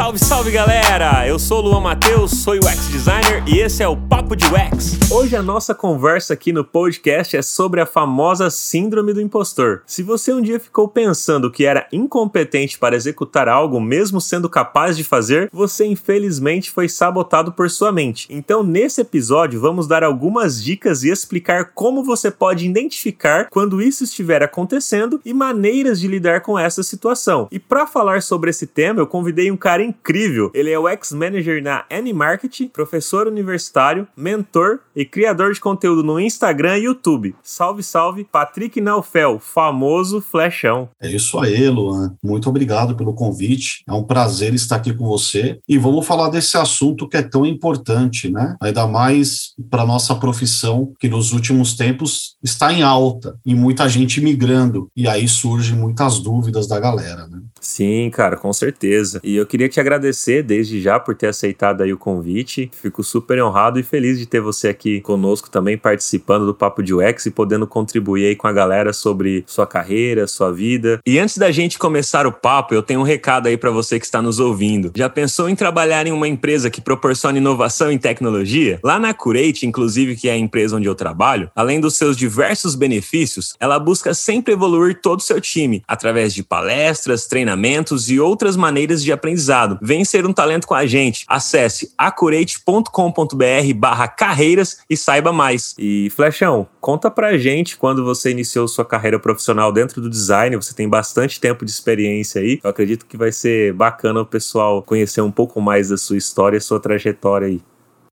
[0.00, 1.28] Salve, salve galera!
[1.28, 4.98] Eu sou o Luan Matheus, sou UX designer e esse é o Papo de UX.
[5.10, 9.82] Hoje a nossa conversa aqui no podcast é sobre a famosa síndrome do impostor.
[9.84, 14.96] Se você um dia ficou pensando que era incompetente para executar algo mesmo sendo capaz
[14.96, 18.26] de fazer, você infelizmente foi sabotado por sua mente.
[18.30, 24.02] Então, nesse episódio, vamos dar algumas dicas e explicar como você pode identificar quando isso
[24.02, 27.48] estiver acontecendo e maneiras de lidar com essa situação.
[27.52, 30.50] E para falar sobre esse tema, eu convidei um cara incrível.
[30.54, 36.78] Ele é o ex-manager na N-Market, professor universitário, mentor e criador de conteúdo no Instagram
[36.78, 37.34] e YouTube.
[37.42, 40.88] Salve, salve, Patrick Naufel, famoso Flechão.
[41.00, 42.14] É isso aí, Luan.
[42.22, 43.82] Muito obrigado pelo convite.
[43.88, 45.58] É um prazer estar aqui com você.
[45.68, 48.56] E vamos falar desse assunto que é tão importante, né?
[48.62, 54.20] Ainda mais para nossa profissão, que nos últimos tempos está em alta e muita gente
[54.20, 54.88] migrando.
[54.96, 57.40] E aí surgem muitas dúvidas da galera, né?
[57.60, 59.20] Sim, cara, com certeza.
[59.22, 62.70] E eu queria te agradecer desde já por ter aceitado aí o convite.
[62.80, 66.94] Fico super honrado e feliz de ter você aqui conosco também participando do Papo de
[66.94, 71.00] UX e podendo contribuir aí com a galera sobre sua carreira, sua vida.
[71.06, 74.06] E antes da gente começar o papo, eu tenho um recado aí para você que
[74.06, 74.90] está nos ouvindo.
[74.96, 78.80] Já pensou em trabalhar em uma empresa que proporciona inovação em tecnologia?
[78.82, 82.74] Lá na Curate, inclusive, que é a empresa onde eu trabalho, além dos seus diversos
[82.74, 88.20] benefícios, ela busca sempre evoluir todo o seu time através de palestras, treinamentos treinamentos e
[88.20, 89.78] outras maneiras de aprendizado.
[89.82, 91.24] Vem ser um talento com a gente.
[91.26, 95.74] Acesse acurate.com.br barra carreiras e saiba mais.
[95.78, 100.74] E Flechão, conta pra gente quando você iniciou sua carreira profissional dentro do design, você
[100.74, 102.60] tem bastante tempo de experiência aí.
[102.62, 106.60] Eu acredito que vai ser bacana o pessoal conhecer um pouco mais da sua história,
[106.60, 107.60] sua trajetória aí.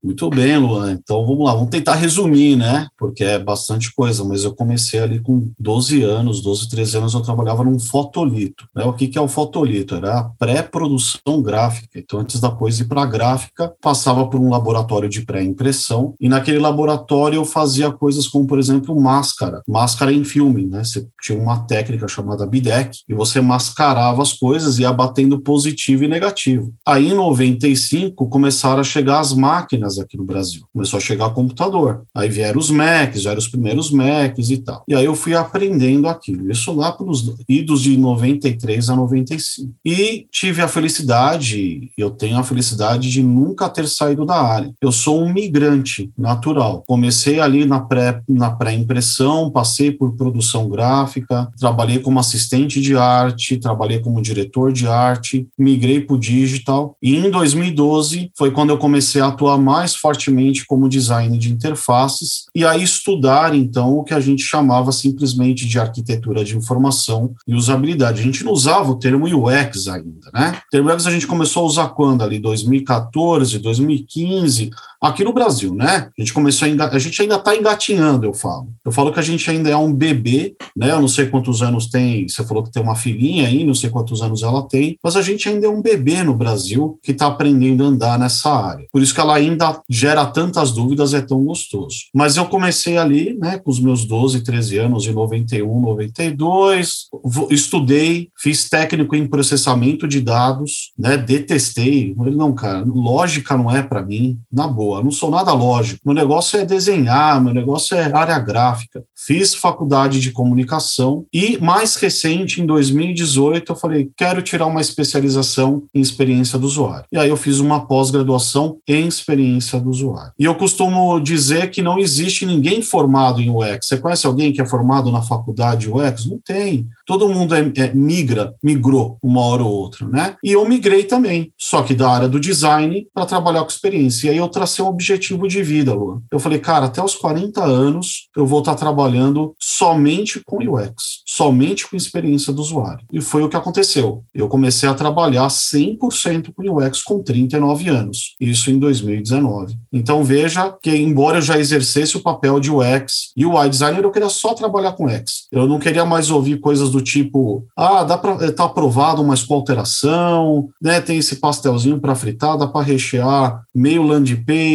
[0.01, 0.93] Muito bem, Luan.
[0.93, 2.87] Então vamos lá, vamos tentar resumir, né?
[2.97, 7.21] Porque é bastante coisa, mas eu comecei ali com 12 anos, 12, 13 anos, eu
[7.21, 8.65] trabalhava num fotolito.
[8.73, 8.85] Né?
[8.85, 9.95] O que, que é o fotolito?
[9.95, 11.99] Era a pré-produção gráfica.
[11.99, 16.29] Então, antes da coisa ir para a gráfica, passava por um laboratório de pré-impressão, e
[16.29, 19.61] naquele laboratório eu fazia coisas como, por exemplo, máscara.
[19.67, 20.83] Máscara em filme, né?
[20.83, 26.05] Você tinha uma técnica chamada BIDEC, e você mascarava as coisas e ia batendo positivo
[26.05, 26.73] e negativo.
[26.87, 30.63] Aí, em 95, começaram a chegar as máquinas aqui no Brasil.
[30.73, 32.03] Começou a chegar computador.
[32.13, 34.83] Aí vieram os Macs, já eram os primeiros Macs e tal.
[34.87, 36.51] E aí eu fui aprendendo aquilo.
[36.51, 39.73] Isso lá pelos idos de 93 a 95.
[39.85, 44.73] E tive a felicidade, eu tenho a felicidade de nunca ter saído da área.
[44.81, 46.83] Eu sou um migrante natural.
[46.85, 53.57] Comecei ali na pré na pré-impressão, passei por produção gráfica, trabalhei como assistente de arte,
[53.57, 56.95] trabalhei como diretor de arte, migrei para o digital.
[57.01, 61.51] E em 2012 foi quando eu comecei a atuar mais mais fortemente como design de
[61.51, 67.33] interfaces e aí estudar então o que a gente chamava simplesmente de arquitetura de informação
[67.47, 68.19] e usabilidade.
[68.19, 70.59] A gente não usava o termo UX ainda, né?
[70.67, 74.69] O termo UX a gente começou a usar quando ali 2014, 2015,
[75.01, 76.09] aqui no Brasil, né?
[76.17, 78.69] A gente começou a, a gente ainda está engatinhando, eu falo.
[78.85, 80.91] Eu falo que a gente ainda é um bebê, né?
[80.91, 83.89] Eu não sei quantos anos tem, você falou que tem uma filhinha aí, não sei
[83.89, 87.27] quantos anos ela tem, mas a gente ainda é um bebê no Brasil que está
[87.27, 88.85] aprendendo a andar nessa área.
[88.91, 91.97] Por isso que ela ainda gera tantas dúvidas, é tão gostoso.
[92.13, 97.05] Mas eu comecei ali, né, com os meus 12, 13 anos, em 91, 92,
[97.49, 102.13] estudei, fiz técnico em processamento de dados, né, detestei.
[102.17, 106.01] Não, cara, lógica não é para mim, na boa, não sou nada lógico.
[106.05, 109.03] Meu negócio é desenhar, meu negócio é área gráfica.
[109.15, 115.83] Fiz faculdade de comunicação e, mais recente, em 2018, eu falei, quero tirar uma especialização
[115.93, 117.05] em experiência do usuário.
[117.11, 120.31] E aí eu fiz uma pós-graduação em experiência do usuário.
[120.39, 123.87] E eu costumo dizer que não existe ninguém formado em UX.
[123.87, 126.25] Você conhece alguém que é formado na faculdade UX?
[126.25, 126.87] Não tem.
[127.05, 130.35] Todo mundo é, é, migra, migrou uma hora ou outra, né?
[130.43, 134.27] E eu migrei também, só que da área do design para trabalhar com experiência.
[134.27, 136.21] E aí eu tracei um objetivo de vida, Luan.
[136.31, 141.87] Eu falei, cara, até os 40 anos eu vou estar trabalhando somente com UX, somente
[141.87, 143.05] com experiência do usuário.
[143.11, 144.23] E foi o que aconteceu.
[144.33, 149.77] Eu comecei a trabalhar 100% com UX com 39 anos, isso em 2019.
[149.91, 154.11] Então veja que, embora eu já exercesse o papel de UX e UI designer, eu
[154.11, 155.47] queria só trabalhar com X.
[155.51, 159.55] Eu não queria mais ouvir coisas do tipo: ah, dá para tá aprovado, mas com
[159.55, 161.01] alteração, né?
[161.01, 164.68] Tem esse pastelzinho para fritar, dá para rechear meio landing page,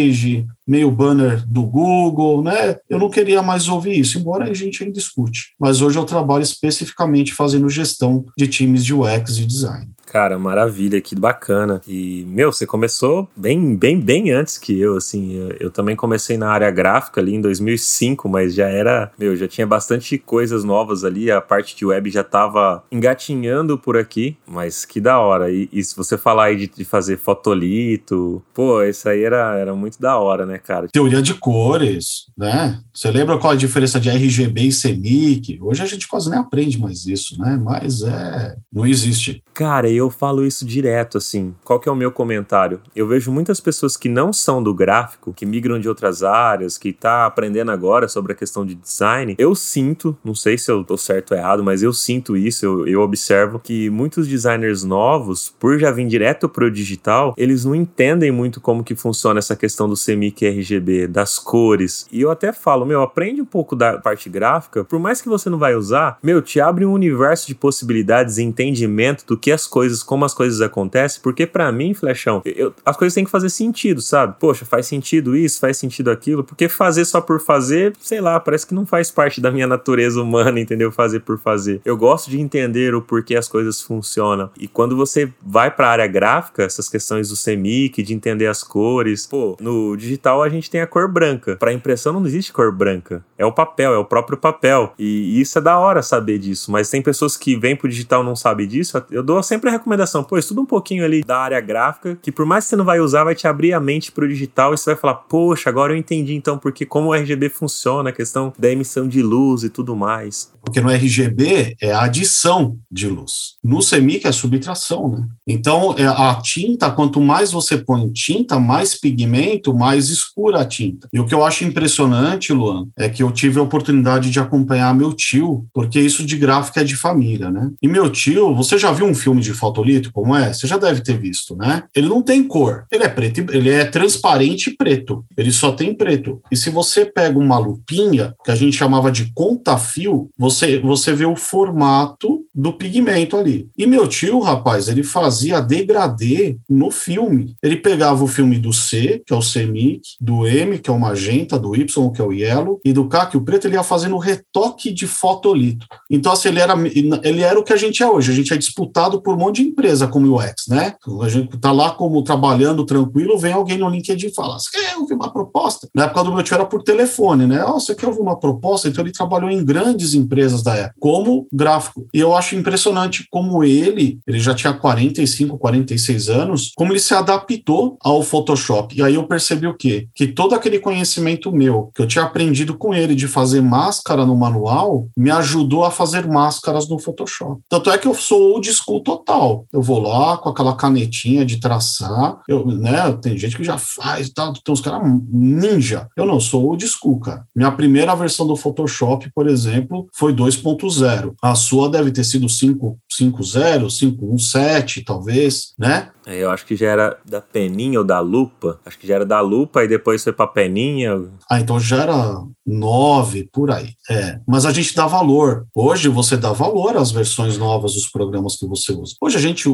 [0.67, 2.77] meio banner do Google, né?
[2.89, 5.55] Eu não queria mais ouvir isso, embora a gente ainda discute.
[5.59, 9.94] Mas hoje eu trabalho especificamente fazendo gestão de times de UX e design.
[10.15, 11.81] Cara, maravilha, que bacana.
[11.89, 15.35] E, meu, você começou bem, bem, bem antes que eu, assim.
[15.35, 19.49] Eu, eu, também comecei na área gráfica ali em 2005, mas já era, meu, já
[19.49, 21.33] tinha bastante coisas novas ali.
[21.33, 25.51] A parte de web já tava engatinhando por aqui, mas que da hora.
[25.51, 29.75] E, e se você falar aí de, de, fazer fotolito, pô, isso aí era, era
[29.75, 30.87] muito da hora, né, cara?
[30.93, 32.79] Teoria de cores, né?
[32.95, 35.59] Você lembra qual a diferença de RGB e CMYK?
[35.61, 37.61] Hoje a gente quase nem aprende mais isso, né?
[37.61, 39.43] Mas é, não existe.
[39.53, 41.55] Cara, eu falo isso direto, assim.
[41.65, 42.81] Qual que é o meu comentário?
[42.95, 46.93] Eu vejo muitas pessoas que não são do gráfico, que migram de outras áreas, que
[46.93, 49.35] tá aprendendo agora sobre a questão de design.
[49.39, 52.87] Eu sinto, não sei se eu tô certo ou errado, mas eu sinto isso, eu,
[52.87, 58.31] eu observo que muitos designers novos, por já vir direto pro digital, eles não entendem
[58.31, 62.07] muito como que funciona essa questão do CMYK RGB, das cores.
[62.11, 65.49] E eu até falo, meu, aprende um pouco da parte gráfica, por mais que você
[65.49, 69.67] não vai usar, meu, te abre um universo de possibilidades e entendimento do que as
[69.67, 73.51] coisas, como as coisas acontecem, porque para mim, Flechão, eu, as coisas têm que fazer
[73.51, 74.37] sentido, sabe?
[74.39, 78.67] Poxa, faz sentido isso, faz sentido aquilo, porque fazer só por fazer, sei lá, parece
[78.67, 80.91] que não faz parte da minha natureza humana, entendeu?
[80.91, 81.81] Fazer por fazer.
[81.85, 84.51] Eu gosto de entender o porquê as coisas funcionam.
[84.59, 88.63] E quando você vai para a área gráfica, essas questões do CMYK, de entender as
[88.63, 91.57] cores, pô, no digital a gente tem a cor branca.
[91.57, 93.25] Para impressão não existe cor branca.
[93.37, 94.93] É o papel, é o próprio papel.
[94.99, 98.27] E isso é da hora saber disso, mas tem pessoas que vêm pro digital e
[98.27, 99.03] não sabem disso.
[99.11, 102.47] Eu dou sempre a recomendação, pô, estuda um pouquinho ali da área gráfica, que por
[102.47, 104.91] mais que você não vai usar, vai te abrir a mente pro digital e você
[104.91, 108.71] vai falar, poxa, agora eu entendi então porque como o RGB funciona, a questão da
[108.71, 110.53] emissão de luz e tudo mais.
[110.65, 113.55] Porque no RGB é a adição de luz.
[113.63, 115.27] No CMYK é subtração, né?
[115.47, 121.07] Então, é, a tinta, quanto mais você põe tinta, mais pigmento, mais escura a tinta.
[121.13, 124.95] E o que eu acho impressionante, Luan, é que eu tive a oportunidade de acompanhar
[124.95, 127.71] meu tio, porque isso de gráfica é de família, né?
[127.83, 130.53] E meu tio, você já viu um filme de fotolito como é?
[130.53, 131.85] Você já deve ter visto, né?
[131.95, 132.85] Ele não tem cor.
[132.93, 135.25] Ele é preto, ele é transparente e preto.
[135.37, 136.43] Ele só tem preto.
[136.51, 141.25] E se você pega uma lupinha, que a gente chamava de conta-fio, você, você vê
[141.25, 143.69] o formato do pigmento ali.
[143.77, 147.55] E meu tio, rapaz, ele fazia degradê no filme.
[147.63, 151.01] Ele pegava o filme do C, que é o CMYK, do M, que é o
[151.01, 153.75] magenta, do Y, que é o yellow, e do K, que é o preto, ele
[153.75, 155.87] ia fazendo retoque de fotolito.
[156.11, 156.75] Então, assim, ele era,
[157.23, 158.31] ele era o que a gente é hoje.
[158.31, 160.95] A gente é disputado por um monte de empresa como o UX, né?
[161.23, 164.97] A gente tá lá como trabalhando tranquilo, vem alguém no LinkedIn e fala: Você quer
[164.97, 165.89] ouvir uma proposta?
[165.95, 167.65] Na época do meu tio era por telefone, né?
[167.65, 168.89] Oh, você quer ouvir uma proposta?
[168.89, 172.07] Então ele trabalhou em grandes empresas da época, como gráfico.
[172.13, 177.15] E eu acho impressionante como ele, ele já tinha 45, 46 anos, como ele se
[177.15, 178.97] adaptou ao Photoshop.
[178.97, 180.09] E aí eu percebi o quê?
[180.15, 184.37] Que todo aquele conhecimento meu, que eu tinha aprendido com ele de fazer máscara no
[184.37, 187.61] manual, me ajudou a fazer máscaras no Photoshop.
[187.69, 189.44] Tanto é que eu sou old school total.
[189.73, 193.13] Eu vou lá com aquela canetinha de traçar, eu, né?
[193.21, 196.09] Tem gente que já faz, tá, tem uns caras ninja.
[196.17, 197.47] Eu não sou old school, cara.
[197.55, 201.35] Minha primeira versão do Photoshop, por exemplo, foi 2.0.
[201.43, 206.11] A sua deve ter sido 5.0, 5.17, talvez, né?
[206.27, 208.81] É, eu acho que já era da peninha ou da lupa.
[208.85, 211.13] Acho que já era da lupa e depois foi pra peninha.
[211.51, 213.91] Ah, então já era nove, por aí.
[214.11, 215.67] É, mas a gente dá valor.
[215.75, 219.15] Hoje você dá valor às versões novas dos programas que você usa.
[219.21, 219.69] Hoje a gente,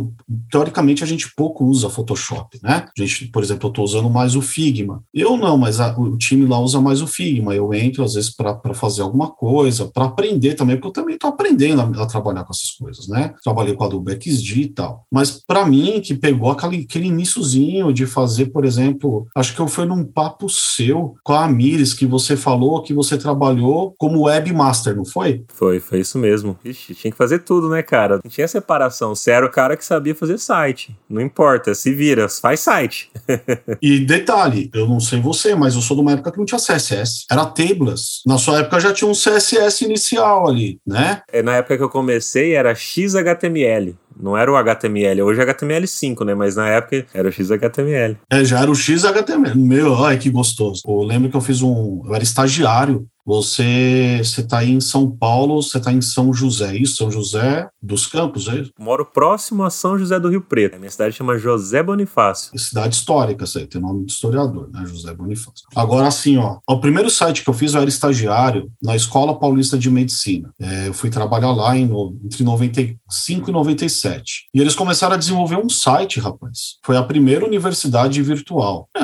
[0.51, 2.87] teoricamente, a gente pouco usa Photoshop, né?
[2.97, 5.03] A gente, por exemplo, eu estou usando mais o Figma.
[5.13, 7.55] Eu não, mas a, o time lá usa mais o Figma.
[7.55, 11.31] Eu entro, às vezes, para fazer alguma coisa, para aprender também, porque eu também estou
[11.31, 13.35] aprendendo a, a, trabalhar com essas coisas, né?
[13.43, 15.07] Trabalhei com a Adobe XD e tal.
[15.11, 19.69] Mas para mim, que pegou aquele, aquele iníciozinho de fazer, por exemplo, acho que eu
[19.69, 24.97] fui num papo seu com a Amires, que você falou que você trabalhou como webmaster,
[24.97, 25.45] não foi?
[25.49, 26.57] Foi, foi isso mesmo.
[26.65, 28.21] Ixi, tinha que fazer tudo, né, cara?
[28.23, 29.15] Não tinha separação.
[29.15, 30.97] Você era o cara que sabia fazer site.
[31.09, 33.11] Não importa, se vira, faz site.
[33.83, 36.59] e detalhe, eu não sei você, mas eu sou de uma época que não tinha
[36.59, 37.27] CSS.
[37.31, 38.23] Era tables.
[38.27, 41.23] Na sua época já tinha um CSS inicial ali, né?
[41.33, 43.97] É, na época que eu comecei era XHTML.
[44.23, 46.35] Não era o HTML, hoje é HTML5, né?
[46.35, 48.19] Mas na época era o XHTML.
[48.31, 49.57] É, já era o XHTML.
[49.57, 50.83] Meu, ai, que gostoso.
[50.87, 52.03] Eu lembro que eu fiz um.
[52.05, 56.97] Eu era estagiário você está aí em São Paulo, você está em São José, isso?
[56.97, 58.73] São José dos Campos, é isso?
[58.79, 60.77] Moro próximo a São José do Rio Preto.
[60.77, 62.57] A minha cidade chama José Bonifácio.
[62.59, 64.85] Cidade histórica, isso aí, tem nome de historiador, né?
[64.87, 65.67] José Bonifácio.
[65.75, 69.79] Agora, assim, ó, o primeiro site que eu fiz, eu era estagiário na Escola Paulista
[69.79, 70.53] de Medicina.
[70.61, 71.91] É, eu fui trabalhar lá em,
[72.25, 74.49] entre 95 e 97.
[74.55, 76.79] E eles começaram a desenvolver um site, rapaz.
[76.85, 78.89] Foi a primeira universidade virtual.
[78.97, 79.03] É,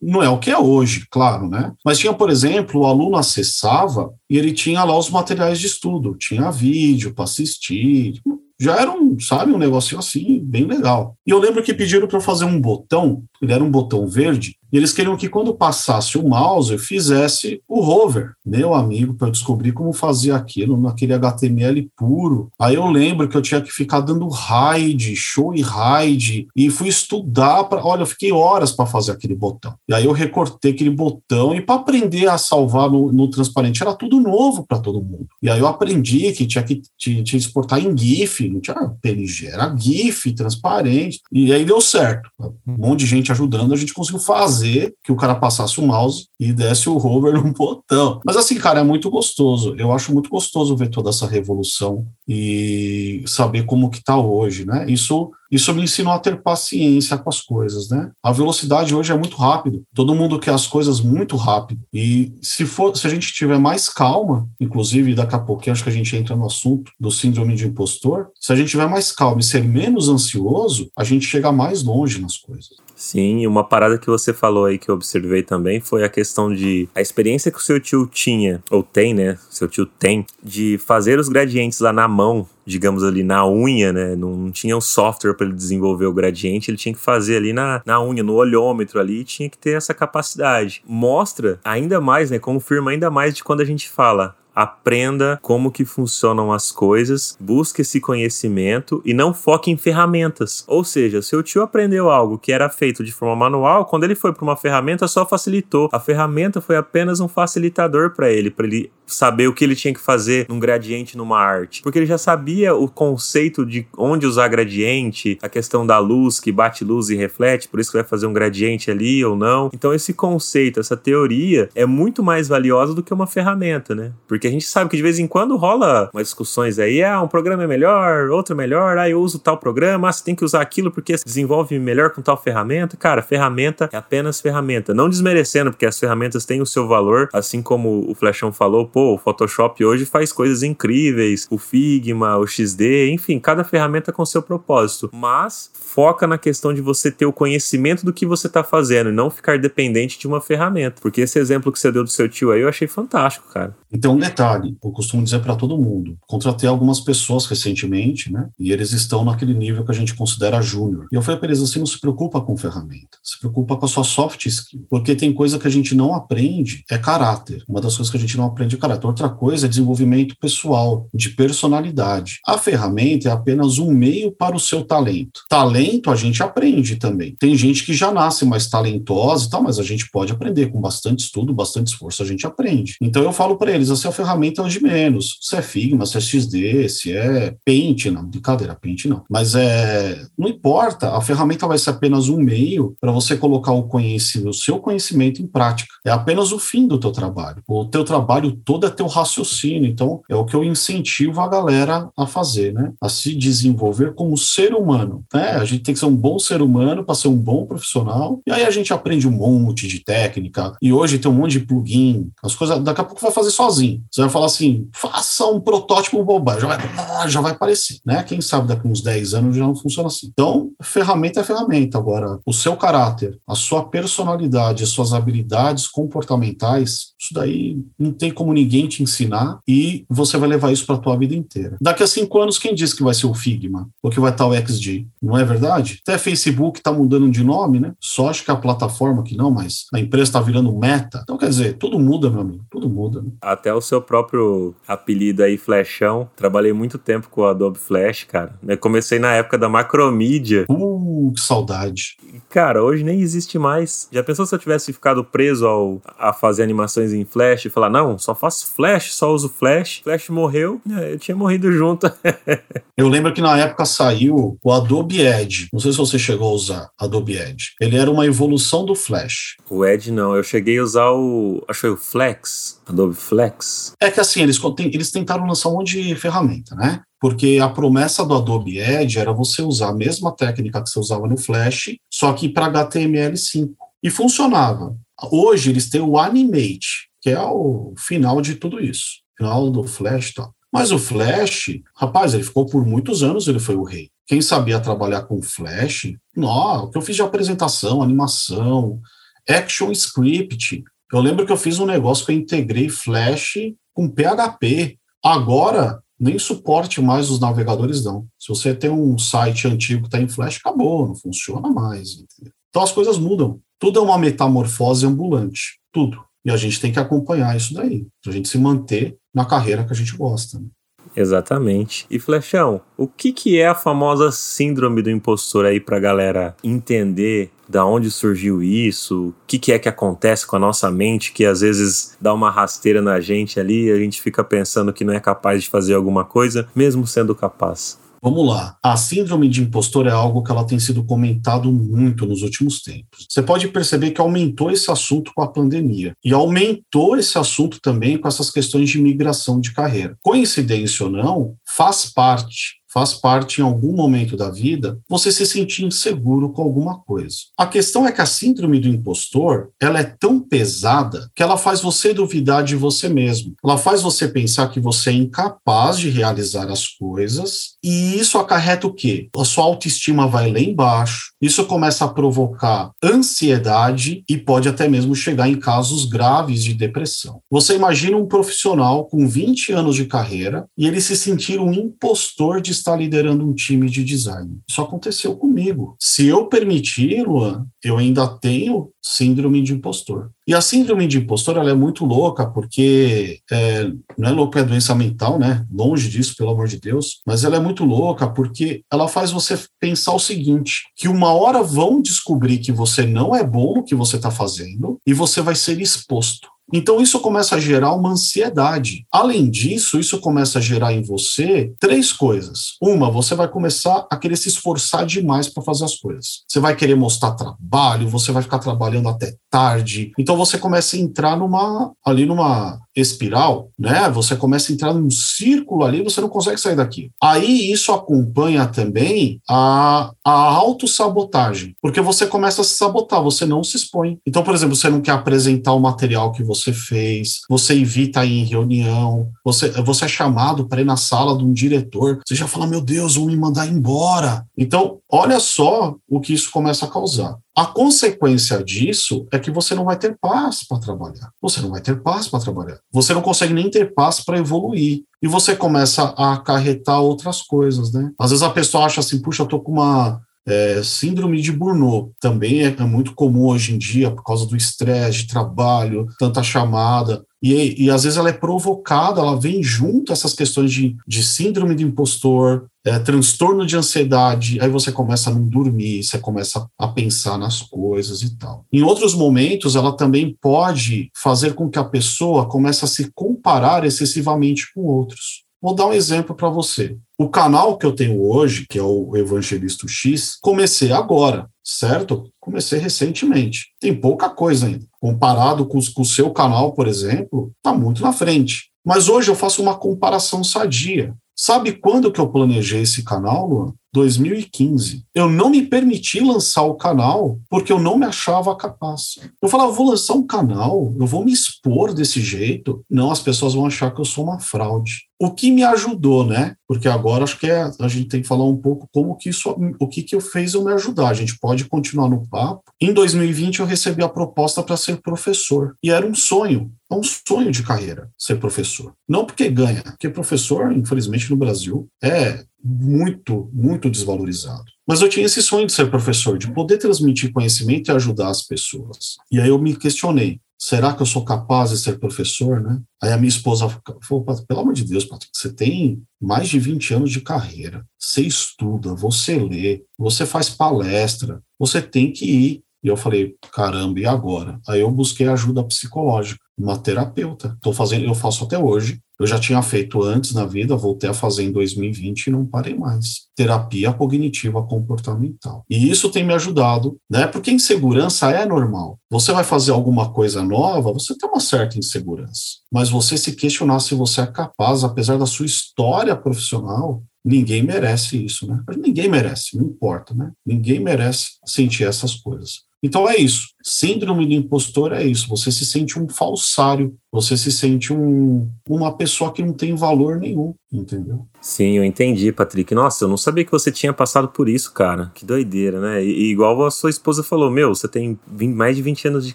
[0.00, 1.72] não é o que é hoje, claro, né?
[1.84, 6.16] Mas tinha, por exemplo, o aluno acessava e ele tinha lá os materiais de estudo,
[6.18, 8.18] tinha vídeo para assistir,
[8.58, 11.18] Já era um, sabe, um negocinho assim, bem legal.
[11.26, 14.56] E eu lembro que pediram para eu fazer um botão, ele era um botão verde,
[14.72, 18.32] e eles queriam que quando passasse o mouse, eu fizesse o hover.
[18.44, 22.50] Meu amigo, para eu descobrir como fazia aquilo naquele HTML puro.
[22.58, 26.88] Aí eu lembro que eu tinha que ficar dando hide, show e hide, e fui
[26.88, 27.84] estudar para.
[27.84, 29.74] Olha, eu fiquei horas para fazer aquele botão.
[29.86, 33.94] E aí eu recortei aquele botão, e para aprender a salvar no, no, transparente era
[33.94, 35.26] tudo novo para todo mundo.
[35.42, 39.48] E aí eu aprendi que tinha que tinha, tinha exportar em GIF, não tinha PNG,
[39.48, 41.20] era GIF, transparente.
[41.30, 42.30] E aí deu certo.
[42.66, 45.86] Um monte de gente ajudando, a gente conseguiu fazer fazer que o cara passasse o
[45.86, 48.20] mouse e desse o hover no botão.
[48.24, 49.74] Mas assim, cara, é muito gostoso.
[49.76, 54.86] Eu acho muito gostoso ver toda essa revolução e saber como que tá hoje, né?
[54.88, 58.10] Isso isso me ensinou a ter paciência com as coisas, né?
[58.22, 59.82] A velocidade hoje é muito rápido.
[59.94, 61.82] Todo mundo quer as coisas muito rápido.
[61.92, 65.90] E se for, se a gente tiver mais calma, inclusive daqui a pouquinho acho que
[65.90, 69.42] a gente entra no assunto do síndrome de impostor, se a gente tiver mais calma
[69.42, 72.70] e ser menos ansioso, a gente chega mais longe nas coisas.
[73.02, 76.54] Sim, e uma parada que você falou aí que eu observei também foi a questão
[76.54, 79.36] de a experiência que o seu tio tinha, ou tem, né?
[79.50, 84.14] Seu tio tem, de fazer os gradientes lá na mão digamos ali, na unha, né?
[84.14, 87.52] Não, não tinha um software para ele desenvolver o gradiente, ele tinha que fazer ali
[87.52, 90.82] na, na unha, no olhômetro ali, tinha que ter essa capacidade.
[90.86, 92.38] Mostra ainda mais, né?
[92.38, 97.82] Confirma ainda mais de quando a gente fala aprenda como que funcionam as coisas, busque
[97.82, 100.64] esse conhecimento e não foque em ferramentas.
[100.66, 104.14] Ou seja, se o tio aprendeu algo que era feito de forma manual, quando ele
[104.14, 105.88] foi para uma ferramenta só facilitou.
[105.92, 109.92] A ferramenta foi apenas um facilitador para ele, para ele saber o que ele tinha
[109.92, 114.48] que fazer num gradiente numa arte, porque ele já sabia o conceito de onde usar
[114.48, 118.26] gradiente, a questão da luz que bate luz e reflete, por isso que vai fazer
[118.26, 119.70] um gradiente ali ou não.
[119.72, 124.12] Então esse conceito, essa teoria é muito mais valiosa do que uma ferramenta, né?
[124.26, 127.22] Porque porque a gente sabe que de vez em quando rola umas discussões aí, ah,
[127.22, 130.34] um programa é melhor, outro é melhor, ah, eu uso tal programa, ah, você tem
[130.34, 132.96] que usar aquilo porque se desenvolve melhor com tal ferramenta.
[132.96, 134.92] Cara, ferramenta é apenas ferramenta.
[134.92, 139.14] Não desmerecendo, porque as ferramentas têm o seu valor, assim como o Flashão falou, pô,
[139.14, 144.42] o Photoshop hoje faz coisas incríveis, o Figma, o XD, enfim, cada ferramenta com seu
[144.42, 145.08] propósito.
[145.12, 149.12] Mas foca na questão de você ter o conhecimento do que você está fazendo e
[149.12, 151.00] não ficar dependente de uma ferramenta.
[151.00, 153.76] Porque esse exemplo que você deu do seu tio aí eu achei fantástico, cara.
[153.92, 156.16] Então, detalhe, eu costumo dizer para todo mundo.
[156.26, 158.48] Contratei algumas pessoas recentemente, né?
[158.58, 161.06] E eles estão naquele nível que a gente considera júnior.
[161.12, 163.88] E eu falei para eles assim: não se preocupa com ferramenta, se preocupa com a
[163.88, 164.86] sua soft skill.
[164.88, 167.62] Porque tem coisa que a gente não aprende, é caráter.
[167.68, 169.06] Uma das coisas que a gente não aprende é caráter.
[169.06, 172.40] Outra coisa é desenvolvimento pessoal, de personalidade.
[172.46, 175.42] A ferramenta é apenas um meio para o seu talento.
[175.48, 177.36] Talento a gente aprende também.
[177.38, 180.80] Tem gente que já nasce mais talentosa e tal, mas a gente pode aprender com
[180.80, 182.96] bastante estudo, bastante esforço, a gente aprende.
[183.00, 185.38] Então eu falo para eles assim: a ferramenta é de menos.
[185.40, 189.24] Se é Figma, se é XD, se é Paint, não, brincadeira, Paint não.
[189.28, 193.84] Mas é, não importa, a ferramenta vai ser apenas um meio para você colocar o
[193.84, 195.92] conhecimento, o seu conhecimento em prática.
[196.04, 197.62] É apenas o fim do teu trabalho.
[197.66, 199.90] O teu trabalho todo é teu raciocínio.
[199.90, 202.92] Então, é o que eu incentivo a galera a fazer, né?
[203.00, 205.24] A se desenvolver como ser humano.
[205.32, 205.50] Né?
[205.50, 208.40] A gente tem que ser um bom ser humano para ser um bom profissional.
[208.46, 210.76] E aí a gente aprende um monte de técnica.
[210.80, 212.30] E hoje tem um monte de plugin.
[212.42, 214.02] As coisas, daqui a pouco vai fazer sozinho.
[214.12, 218.22] Você vai falar assim, faça um protótipo bobagem, já vai, já vai aparecer, né?
[218.22, 220.28] Quem sabe daqui uns 10 anos já não funciona assim.
[220.30, 221.96] Então, ferramenta é ferramenta.
[221.96, 228.30] Agora, o seu caráter, a sua personalidade, as suas habilidades comportamentais, isso daí não tem
[228.30, 231.78] como ninguém te ensinar e você vai levar isso para a tua vida inteira.
[231.80, 233.88] Daqui a cinco anos, quem diz que vai ser o Figma?
[234.02, 235.06] Ou que vai estar o XG?
[235.22, 236.00] Não é verdade?
[236.06, 237.94] Até Facebook está mudando de nome, né?
[237.98, 241.20] Só acho que a plataforma que não, mas a empresa está virando meta.
[241.22, 243.22] Então, quer dizer, tudo muda, meu amigo, tudo muda.
[243.22, 243.30] Né?
[243.40, 246.28] Até o seu próprio apelido aí, Flashão.
[246.36, 248.54] Trabalhei muito tempo com o Adobe Flash, cara.
[248.66, 250.66] Eu comecei na época da Macromedia.
[250.68, 252.16] Uh, que saudade.
[252.48, 254.08] Cara, hoje nem existe mais.
[254.12, 257.90] Já pensou se eu tivesse ficado preso ao, a fazer animações em Flash e falar,
[257.90, 260.00] não, só faço Flash, só uso Flash.
[260.02, 262.10] Flash morreu, é, eu tinha morrido junto.
[262.96, 265.68] eu lembro que na época saiu o Adobe Edge.
[265.72, 267.72] Não sei se você chegou a usar Adobe Edge.
[267.80, 269.56] Ele era uma evolução do Flash.
[269.70, 271.64] O Edge não, eu cheguei a usar o.
[271.68, 272.81] Acho que foi o Flex.
[272.86, 273.92] Adobe Flex.
[274.00, 277.00] É que assim, eles, eles tentaram lançar um monte de ferramenta, né?
[277.20, 281.28] Porque a promessa do Adobe Edge era você usar a mesma técnica que você usava
[281.28, 283.70] no Flash, só que para HTML5.
[284.02, 284.96] E funcionava.
[285.30, 289.22] Hoje eles têm o Animate, que é o final de tudo isso.
[289.38, 290.52] Final do Flash e tal.
[290.72, 294.10] Mas o Flash, rapaz, ele ficou por muitos anos, ele foi o rei.
[294.26, 299.00] Quem sabia trabalhar com Flash, não, o que eu fiz de apresentação, animação,
[299.48, 303.54] action script, eu lembro que eu fiz um negócio que eu integrei Flash
[303.92, 304.98] com PHP.
[305.22, 308.26] Agora, nem suporte mais os navegadores dão.
[308.38, 312.12] Se você tem um site antigo que está em Flash, acabou, não funciona mais.
[312.12, 312.52] Entendeu?
[312.70, 313.60] Então as coisas mudam.
[313.78, 316.24] Tudo é uma metamorfose ambulante, tudo.
[316.44, 319.84] E a gente tem que acompanhar isso daí, para a gente se manter na carreira
[319.84, 320.58] que a gente gosta.
[320.58, 320.66] Né?
[321.14, 322.06] Exatamente.
[322.10, 326.56] E Flechão, o que, que é a famosa síndrome do impostor aí para a galera
[326.64, 331.32] entender da onde surgiu isso, o que, que é que acontece com a nossa mente
[331.32, 335.14] que às vezes dá uma rasteira na gente ali a gente fica pensando que não
[335.14, 337.98] é capaz de fazer alguma coisa, mesmo sendo capaz.
[338.24, 338.76] Vamos lá.
[338.80, 343.26] A síndrome de impostor é algo que ela tem sido comentado muito nos últimos tempos.
[343.28, 348.16] Você pode perceber que aumentou esse assunto com a pandemia e aumentou esse assunto também
[348.16, 350.16] com essas questões de migração de carreira.
[350.22, 355.84] Coincidência ou não, faz parte faz parte em algum momento da vida você se sentir
[355.84, 357.36] inseguro com alguma coisa.
[357.56, 361.80] A questão é que a síndrome do impostor, ela é tão pesada que ela faz
[361.80, 363.54] você duvidar de você mesmo.
[363.64, 368.86] Ela faz você pensar que você é incapaz de realizar as coisas e isso acarreta
[368.86, 369.28] o quê?
[369.36, 375.14] A sua autoestima vai lá embaixo, isso começa a provocar ansiedade e pode até mesmo
[375.14, 377.40] chegar em casos graves de depressão.
[377.50, 382.60] Você imagina um profissional com 20 anos de carreira e ele se sentir um impostor
[382.60, 384.58] de está liderando um time de design.
[384.68, 385.96] Isso aconteceu comigo.
[386.00, 390.30] Se eu permitir, Luan, eu ainda tenho síndrome de impostor.
[390.46, 394.64] E a síndrome de impostor ela é muito louca, porque é, não é louca, é
[394.64, 395.64] doença mental, né?
[395.72, 397.20] Longe disso, pelo amor de Deus.
[397.26, 401.62] Mas ela é muito louca porque ela faz você pensar o seguinte: que uma hora
[401.62, 405.54] vão descobrir que você não é bom no que você está fazendo e você vai
[405.54, 406.48] ser exposto.
[406.72, 409.06] Então, isso começa a gerar uma ansiedade.
[409.12, 412.76] Além disso, isso começa a gerar em você três coisas.
[412.80, 416.42] Uma, você vai começar a querer se esforçar demais para fazer as coisas.
[416.48, 420.12] Você vai querer mostrar trabalho, você vai ficar trabalhando até tarde.
[420.18, 424.08] Então, você começa a entrar numa ali numa espiral, né?
[424.10, 427.10] Você começa a entrar num círculo ali, você não consegue sair daqui.
[427.22, 433.64] Aí isso acompanha também a, a autossabotagem, porque você começa a se sabotar, você não
[433.64, 434.18] se expõe.
[434.26, 438.40] Então, por exemplo, você não quer apresentar o material que você fez, você evita ir
[438.40, 442.46] em reunião, você, você é chamado para ir na sala de um diretor, você já
[442.46, 444.44] fala, meu Deus, vão me mandar embora.
[444.56, 447.36] Então, olha só o que isso começa a causar.
[447.54, 451.30] A consequência disso é que você não vai ter paz para trabalhar.
[451.40, 452.78] Você não vai ter paz para trabalhar.
[452.90, 455.02] Você não consegue nem ter paz para evoluir.
[455.20, 458.10] E você começa a acarretar outras coisas, né?
[458.18, 462.12] Às vezes a pessoa acha assim, puxa, eu tô com uma é, síndrome de Burnout
[462.20, 466.42] também é, é, muito comum hoje em dia por causa do estresse de trabalho, tanta
[466.42, 467.24] chamada.
[467.42, 471.74] E, e às vezes ela é provocada, ela vem junto essas questões de, de síndrome
[471.74, 476.88] de impostor, é, transtorno de ansiedade, aí você começa a não dormir, você começa a
[476.88, 478.64] pensar nas coisas e tal.
[478.72, 483.84] Em outros momentos, ela também pode fazer com que a pessoa comece a se comparar
[483.84, 485.41] excessivamente com outros.
[485.62, 486.98] Vou dar um exemplo para você.
[487.16, 492.28] O canal que eu tenho hoje, que é o Evangelista X, comecei agora, certo?
[492.40, 493.68] Comecei recentemente.
[493.80, 494.84] Tem pouca coisa ainda.
[495.00, 498.72] Comparado com, com o seu canal, por exemplo, está muito na frente.
[498.84, 501.14] Mas hoje eu faço uma comparação sadia.
[501.36, 503.72] Sabe quando que eu planejei esse canal, Luan?
[503.92, 505.04] 2015.
[505.14, 509.18] Eu não me permiti lançar o canal porque eu não me achava capaz.
[509.40, 512.82] Eu falava, vou lançar um canal, eu vou me expor desse jeito.
[512.88, 515.02] Não, as pessoas vão achar que eu sou uma fraude.
[515.22, 516.56] O que me ajudou, né?
[516.66, 519.54] Porque agora acho que é, a gente tem que falar um pouco como que isso,
[519.78, 521.10] o que que eu fez eu me ajudar.
[521.10, 522.64] A gente pode continuar no papo.
[522.80, 527.04] Em 2020 eu recebi a proposta para ser professor e era um sonho, é um
[527.04, 528.94] sonho de carreira ser professor.
[529.08, 534.64] Não porque ganha, porque professor, infelizmente no Brasil é muito, muito desvalorizado.
[534.84, 538.42] Mas eu tinha esse sonho de ser professor, de poder transmitir conhecimento e ajudar as
[538.42, 539.18] pessoas.
[539.30, 542.80] E aí eu me questionei, será que eu sou capaz de ser professor, né?
[543.02, 543.68] Aí a minha esposa
[544.00, 548.20] falou, pelo amor de Deus, Patrick, você tem mais de 20 anos de carreira, você
[548.20, 552.62] estuda, você lê, você faz palestra, você tem que ir.
[552.80, 554.60] E eu falei, caramba, e agora?
[554.68, 557.56] Aí eu busquei ajuda psicológica, uma terapeuta.
[557.60, 561.14] Tô fazendo, eu faço até hoje, eu já tinha feito antes na vida, voltei a
[561.14, 563.28] fazer em 2020 e não parei mais.
[563.36, 565.64] Terapia cognitiva comportamental.
[565.70, 567.26] E isso tem me ajudado, né?
[567.26, 568.98] Porque insegurança é normal.
[569.10, 572.58] Você vai fazer alguma coisa nova, você tem uma certa insegurança.
[572.72, 578.24] Mas você se questionar se você é capaz, apesar da sua história profissional, ninguém merece
[578.24, 578.60] isso, né?
[578.76, 580.32] Ninguém merece, não importa, né?
[580.44, 582.62] Ninguém merece sentir essas coisas.
[582.82, 583.48] Então é isso.
[583.62, 585.28] Síndrome do impostor é isso.
[585.28, 590.16] Você se sente um falsário você se sente um, uma pessoa que não tem valor
[590.16, 591.26] nenhum, entendeu?
[591.42, 592.72] Sim, eu entendi, Patrick.
[592.74, 595.10] Nossa, eu não sabia que você tinha passado por isso, cara.
[595.12, 596.02] Que doideira, né?
[596.02, 599.34] E, igual a sua esposa falou, meu, você tem 20, mais de 20 anos de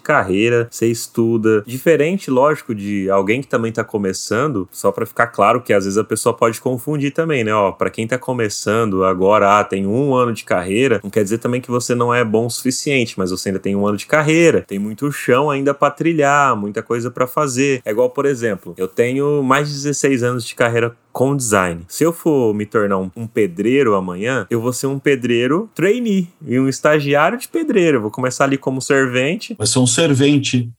[0.00, 1.62] carreira, você estuda.
[1.66, 5.98] Diferente, lógico, de alguém que também tá começando, só para ficar claro que às vezes
[5.98, 7.54] a pessoa pode confundir também, né?
[7.54, 11.38] Ó, pra quem tá começando agora, ah, tem um ano de carreira, não quer dizer
[11.38, 14.06] também que você não é bom o suficiente, mas você ainda tem um ano de
[14.06, 17.67] carreira, tem muito chão ainda para trilhar, muita coisa para fazer.
[17.84, 21.84] É igual, por exemplo, eu tenho mais de 16 anos de carreira com design.
[21.88, 26.28] Se eu for me tornar um, um, pedreiro amanhã, eu vou ser um pedreiro trainee
[26.46, 27.96] e um estagiário de pedreiro.
[27.96, 29.52] Eu vou começar ali como servente.
[29.58, 30.70] Vai ser um servente.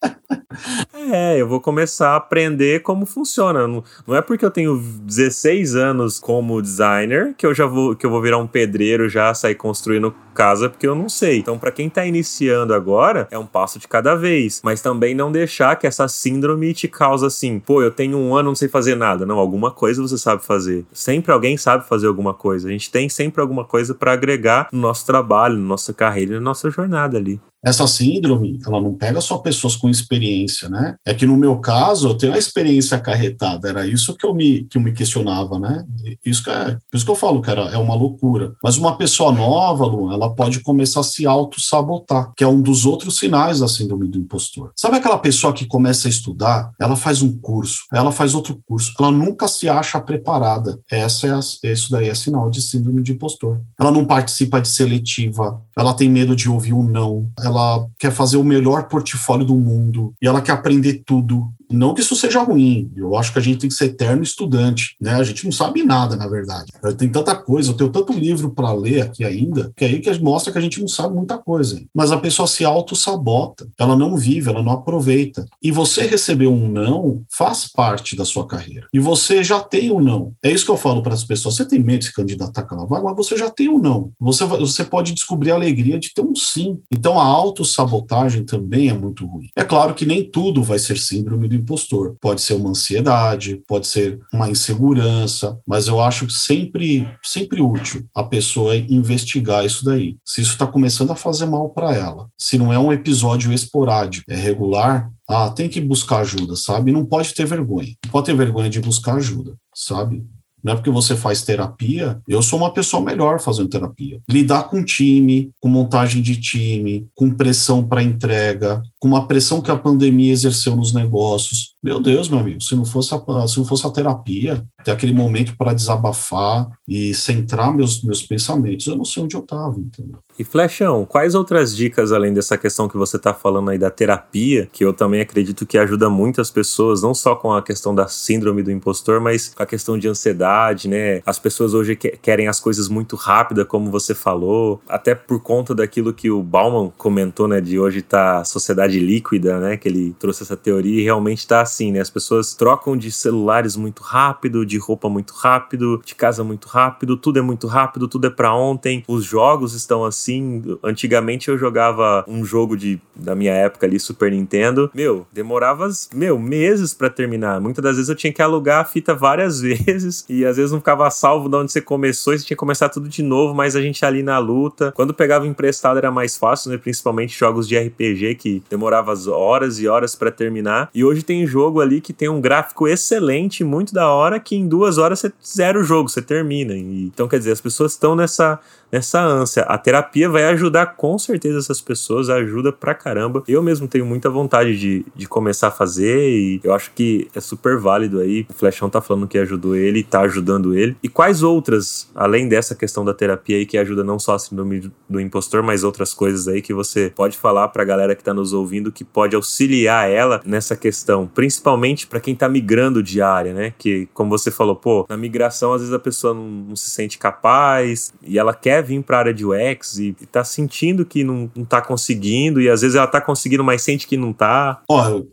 [1.12, 3.67] É, eu vou começar a aprender como funciona.
[3.67, 8.06] Não, não, é porque eu tenho 16 anos como designer que eu já vou que
[8.06, 11.39] eu vou virar um pedreiro já sair construindo casa porque eu não sei.
[11.39, 15.32] Então, para quem tá iniciando agora, é um passo de cada vez, mas também não
[15.32, 18.95] deixar que essa síndrome te cause assim, pô, eu tenho um ano, não sei fazer
[18.95, 19.25] nada.
[19.25, 20.85] Não, alguma coisa você sabe fazer.
[20.93, 22.67] Sempre alguém sabe fazer alguma coisa.
[22.67, 26.41] A gente tem sempre alguma coisa para agregar no nosso trabalho, na nossa carreira, na
[26.41, 27.39] nossa jornada ali.
[27.63, 30.95] Essa síndrome, ela não pega só pessoas com experiência, né?
[31.05, 34.63] É que no meu caso, eu tenho a experiência acarretada, era isso que eu me,
[34.63, 35.85] que eu me questionava, né?
[36.25, 38.53] Isso que é, isso que eu falo era, é uma loucura.
[38.63, 42.85] Mas uma pessoa nova, Lu, ela pode começar a se auto-sabotar, que é um dos
[42.85, 44.71] outros sinais da síndrome do impostor.
[44.75, 48.93] Sabe aquela pessoa que começa a estudar, ela faz um curso, ela faz outro curso,
[48.99, 50.79] ela nunca se acha preparada.
[50.89, 53.61] Essa é a, isso daí é sinal de síndrome de impostor.
[53.79, 58.37] Ela não participa de seletiva, ela tem medo de ouvir um não, ela quer fazer
[58.37, 61.51] o melhor portfólio do mundo e ela quer aprender tudo.
[61.69, 64.95] Não que isso seja ruim, eu acho que a gente tem que ser eterno estudante,
[64.99, 65.13] né?
[65.13, 66.71] A gente não sabe nada, na verdade.
[66.97, 70.19] Tem tanta coisa, eu tenho tanto livro para ler aqui ainda, que é aí que
[70.19, 71.82] mostra que a gente não sabe muita coisa.
[71.93, 75.45] Mas a pessoa se auto-sabota, ela não vive, ela não aproveita.
[75.62, 78.88] E você receber um não faz parte da sua carreira.
[78.93, 80.34] E você já tem um não.
[80.43, 81.55] É isso que eu falo para as pessoas.
[81.55, 84.12] Você tem medo de se candidatar àquela vaga, mas você já tem um não.
[84.19, 86.79] Você, você pode descobrir a alegria de ter um sim.
[86.91, 89.49] Então a autossabotagem também é muito ruim.
[89.55, 92.15] É claro que nem tudo vai ser síndrome do impostor.
[92.19, 98.23] Pode ser uma ansiedade, pode ser uma insegurança, mas eu acho sempre, sempre útil a
[98.23, 100.17] pessoa investigar isso daí.
[100.25, 104.31] Se isso está começando a fazer mal para ela, se não é um episódio esporádico,
[104.31, 106.91] é regular, ah, tem que buscar ajuda, sabe?
[106.91, 107.95] Não pode ter vergonha.
[108.03, 110.25] Não pode ter vergonha de buscar ajuda, sabe?
[110.63, 114.19] Não é porque você faz terapia, eu sou uma pessoa melhor fazendo terapia.
[114.29, 119.71] Lidar com time, com montagem de time, com pressão para entrega, com uma pressão que
[119.71, 121.73] a pandemia exerceu nos negócios.
[121.81, 125.13] Meu Deus, meu amigo, se não fosse a, se não fosse a terapia, ter aquele
[125.13, 130.19] momento para desabafar e centrar meus, meus pensamentos, eu não sei onde eu estava, entendeu?
[130.38, 134.69] E Flechão, quais outras dicas, além dessa questão que você está falando aí da terapia,
[134.71, 138.63] que eu também acredito que ajuda muitas pessoas, não só com a questão da síndrome
[138.63, 141.21] do impostor, mas com a questão de ansiedade, né?
[141.25, 146.13] As pessoas hoje querem as coisas muito rápidas, como você falou, até por conta daquilo
[146.13, 147.59] que o Bauman comentou, né?
[147.59, 149.75] De hoje tá a sociedade líquida, né?
[149.75, 151.99] Que ele trouxe essa teoria e realmente tá assim, né?
[151.99, 157.17] As pessoas trocam de celulares muito rápido, de roupa muito rápido, de casa muito rápido,
[157.17, 159.04] tudo é muito rápido, tudo é para ontem.
[159.08, 160.78] Os jogos estão assim assim.
[160.84, 164.91] Antigamente eu jogava um jogo de, da minha época ali, Super Nintendo.
[164.93, 167.60] Meu, demorava, meu, meses para terminar.
[167.60, 170.80] Muitas das vezes eu tinha que alugar a fita várias vezes e às vezes não
[170.80, 173.75] ficava salvo de onde você começou e você tinha que começar tudo de novo, mas
[173.75, 174.91] a gente ali na luta.
[174.91, 176.78] Quando pegava emprestado era mais fácil, né?
[176.78, 180.89] Principalmente jogos de RPG que demorava horas e horas para terminar.
[180.95, 184.67] E hoje tem jogo ali que tem um gráfico excelente, muito da hora, que em
[184.67, 186.73] duas horas você zera o jogo, você termina.
[186.75, 188.57] Então, quer dizer, as pessoas estão nessa
[188.91, 189.63] nessa ânsia.
[189.63, 193.43] A terapia vai ajudar com certeza essas pessoas, ajuda pra caramba.
[193.47, 197.39] Eu mesmo tenho muita vontade de, de começar a fazer e eu acho que é
[197.39, 198.45] super válido aí.
[198.49, 200.95] O Flechão tá falando que ajudou ele, tá ajudando ele.
[201.04, 204.91] E quais outras, além dessa questão da terapia aí, que ajuda não só a síndrome
[205.10, 208.54] do impostor, mas outras coisas aí que você pode falar pra galera que tá nos
[208.54, 213.73] ouvindo que pode auxiliar ela nessa questão, principalmente para quem tá migrando de área, né?
[213.78, 217.17] Que, como você falou, pô, na migração às vezes a pessoa não, não se sente
[217.17, 221.05] capaz e ela quer quer vir para a área de UX e, e tá sentindo
[221.05, 224.33] que não, não tá conseguindo, e às vezes ela tá conseguindo, mas sente que não
[224.33, 224.81] tá.
[224.89, 225.23] Olha,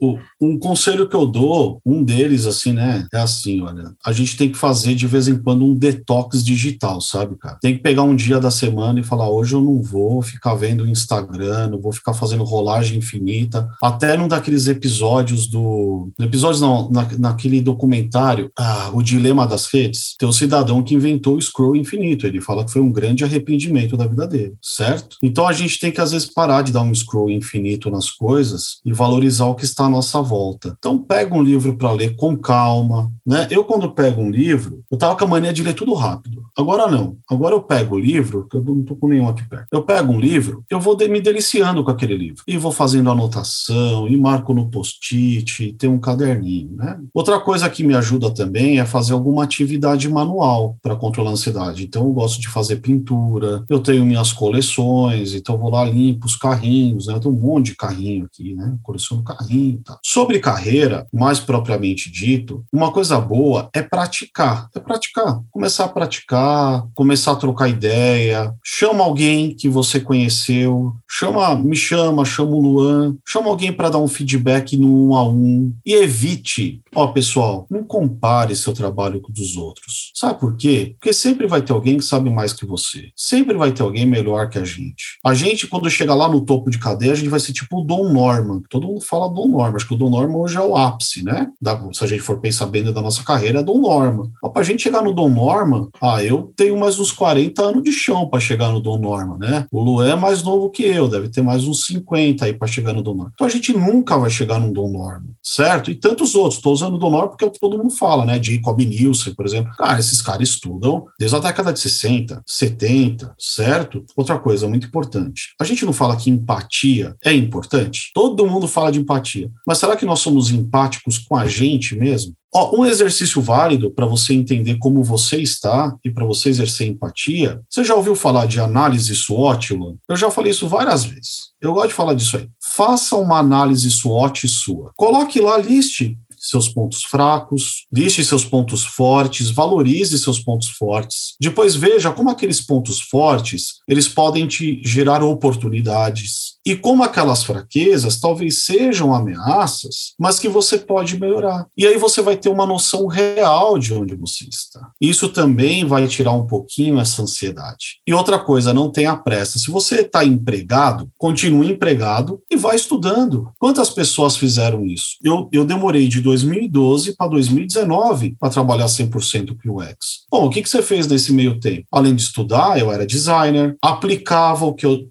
[0.41, 4.51] um conselho que eu dou, um deles, assim, né, é assim, olha, a gente tem
[4.51, 7.59] que fazer de vez em quando um detox digital, sabe, cara?
[7.61, 10.85] Tem que pegar um dia da semana e falar, hoje eu não vou ficar vendo
[10.85, 16.11] o Instagram, não vou ficar fazendo rolagem infinita, até num daqueles episódios do...
[16.21, 21.37] Episódios não, na, naquele documentário, ah, O Dilema das Redes, tem um cidadão que inventou
[21.37, 25.17] o scroll infinito, ele fala que foi um grande arrependimento arrependimento da vida dele, certo?
[25.23, 28.81] Então a gente tem que às vezes parar de dar um scroll infinito nas coisas
[28.85, 30.75] e valorizar o que está à nossa volta.
[30.79, 33.47] Então pega um livro para ler com calma, né?
[33.51, 36.45] Eu quando pego um livro, eu tava com a mania de ler tudo rápido.
[36.57, 37.17] Agora não.
[37.29, 39.67] Agora eu pego o livro, que eu não tô com nenhum aqui perto.
[39.71, 44.09] Eu pego um livro, eu vou me deliciando com aquele livro e vou fazendo anotação
[44.09, 46.99] e marco no post-it, tem um caderninho, né?
[47.13, 51.85] Outra coisa que me ajuda também é fazer alguma atividade manual para controlar a ansiedade.
[51.85, 53.26] Então eu gosto de fazer pintura,
[53.69, 57.15] eu tenho minhas coleções, então vou lá limpo os carrinhos, né?
[57.15, 58.77] Eu tenho um monte de carrinho aqui, né?
[58.83, 59.99] Coleciono carrinho, tá.
[60.03, 66.87] Sobre carreira, mais propriamente dito, uma coisa boa é praticar, é praticar, começar a praticar,
[66.95, 73.17] começar a trocar ideia, chama alguém que você conheceu, chama, me chama, chama o Luan,
[73.27, 77.85] chama alguém para dar um feedback no um a um e evite, ó pessoal, não
[77.85, 80.13] compare seu trabalho com o dos outros.
[80.15, 80.97] Sabe por quê?
[80.99, 83.11] Porque sempre vai ter alguém que sabe mais que você.
[83.17, 85.19] Sempre vai ter alguém melhor que a gente.
[85.25, 87.85] A gente, quando chega lá no topo de cadeia, a gente vai ser tipo o
[87.85, 88.61] Dom Norman.
[88.69, 89.75] Todo mundo fala Dom Norman.
[89.75, 91.49] Acho que o Dom Norman hoje é o ápice, né?
[91.61, 94.31] Da, se a gente for pensar bem da nossa carreira, é Dom Norman.
[94.43, 97.91] Mas pra gente chegar no Dom Norman, ah, eu tenho mais uns 40 anos de
[97.91, 99.67] chão para chegar no Dom Norman, né?
[99.73, 102.93] O Luan é mais novo que eu, deve ter mais uns 50 aí para chegar
[102.93, 103.33] no Dom Norman.
[103.35, 105.91] Então a gente nunca vai chegar no Dom Norman, certo?
[105.91, 106.57] E tantos outros.
[106.57, 108.43] Estou usando o Dom Norman porque é o que todo mundo fala, né?
[108.43, 109.73] Jacob Nielsen, por exemplo.
[109.77, 113.06] Cara, esses caras estudam desde a década de 60, 70,
[113.39, 114.05] certo?
[114.17, 115.55] Outra coisa muito importante.
[115.61, 118.11] A gente não fala que empatia é importante?
[118.15, 119.51] Todo mundo fala de empatia.
[119.67, 122.35] Mas será que nós somos empáticos com a gente mesmo?
[122.55, 127.61] Ó, um exercício válido para você entender como você está e para você exercer empatia.
[127.69, 129.97] Você já ouviu falar de análise SWOT, Luan?
[130.09, 131.51] Eu já falei isso várias vezes.
[131.61, 132.49] Eu gosto de falar disso aí.
[132.63, 134.93] Faça uma análise SWOT sua.
[134.97, 136.17] Coloque lá, liste
[136.49, 141.35] seus pontos fracos, liste seus pontos fortes, valorize seus pontos fortes.
[141.41, 148.19] Depois veja como aqueles pontos fortes, eles podem te gerar oportunidades, e como aquelas fraquezas
[148.19, 151.67] talvez sejam ameaças, mas que você pode melhorar.
[151.77, 154.91] E aí você vai ter uma noção real de onde você está.
[155.01, 158.01] Isso também vai tirar um pouquinho essa ansiedade.
[158.05, 159.61] E outra coisa, não tenha pressa.
[159.61, 163.49] Se você está empregado, continue empregado e vá estudando.
[163.61, 165.19] Quantas pessoas fizeram isso?
[165.23, 170.25] Eu, eu demorei de 2012 para 2019 para trabalhar 100% com UX.
[170.29, 171.87] Bom, o que, que você fez nesse meio tempo?
[171.93, 175.09] Além de estudar, eu era designer, aplicava o que eu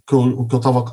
[0.52, 0.84] estava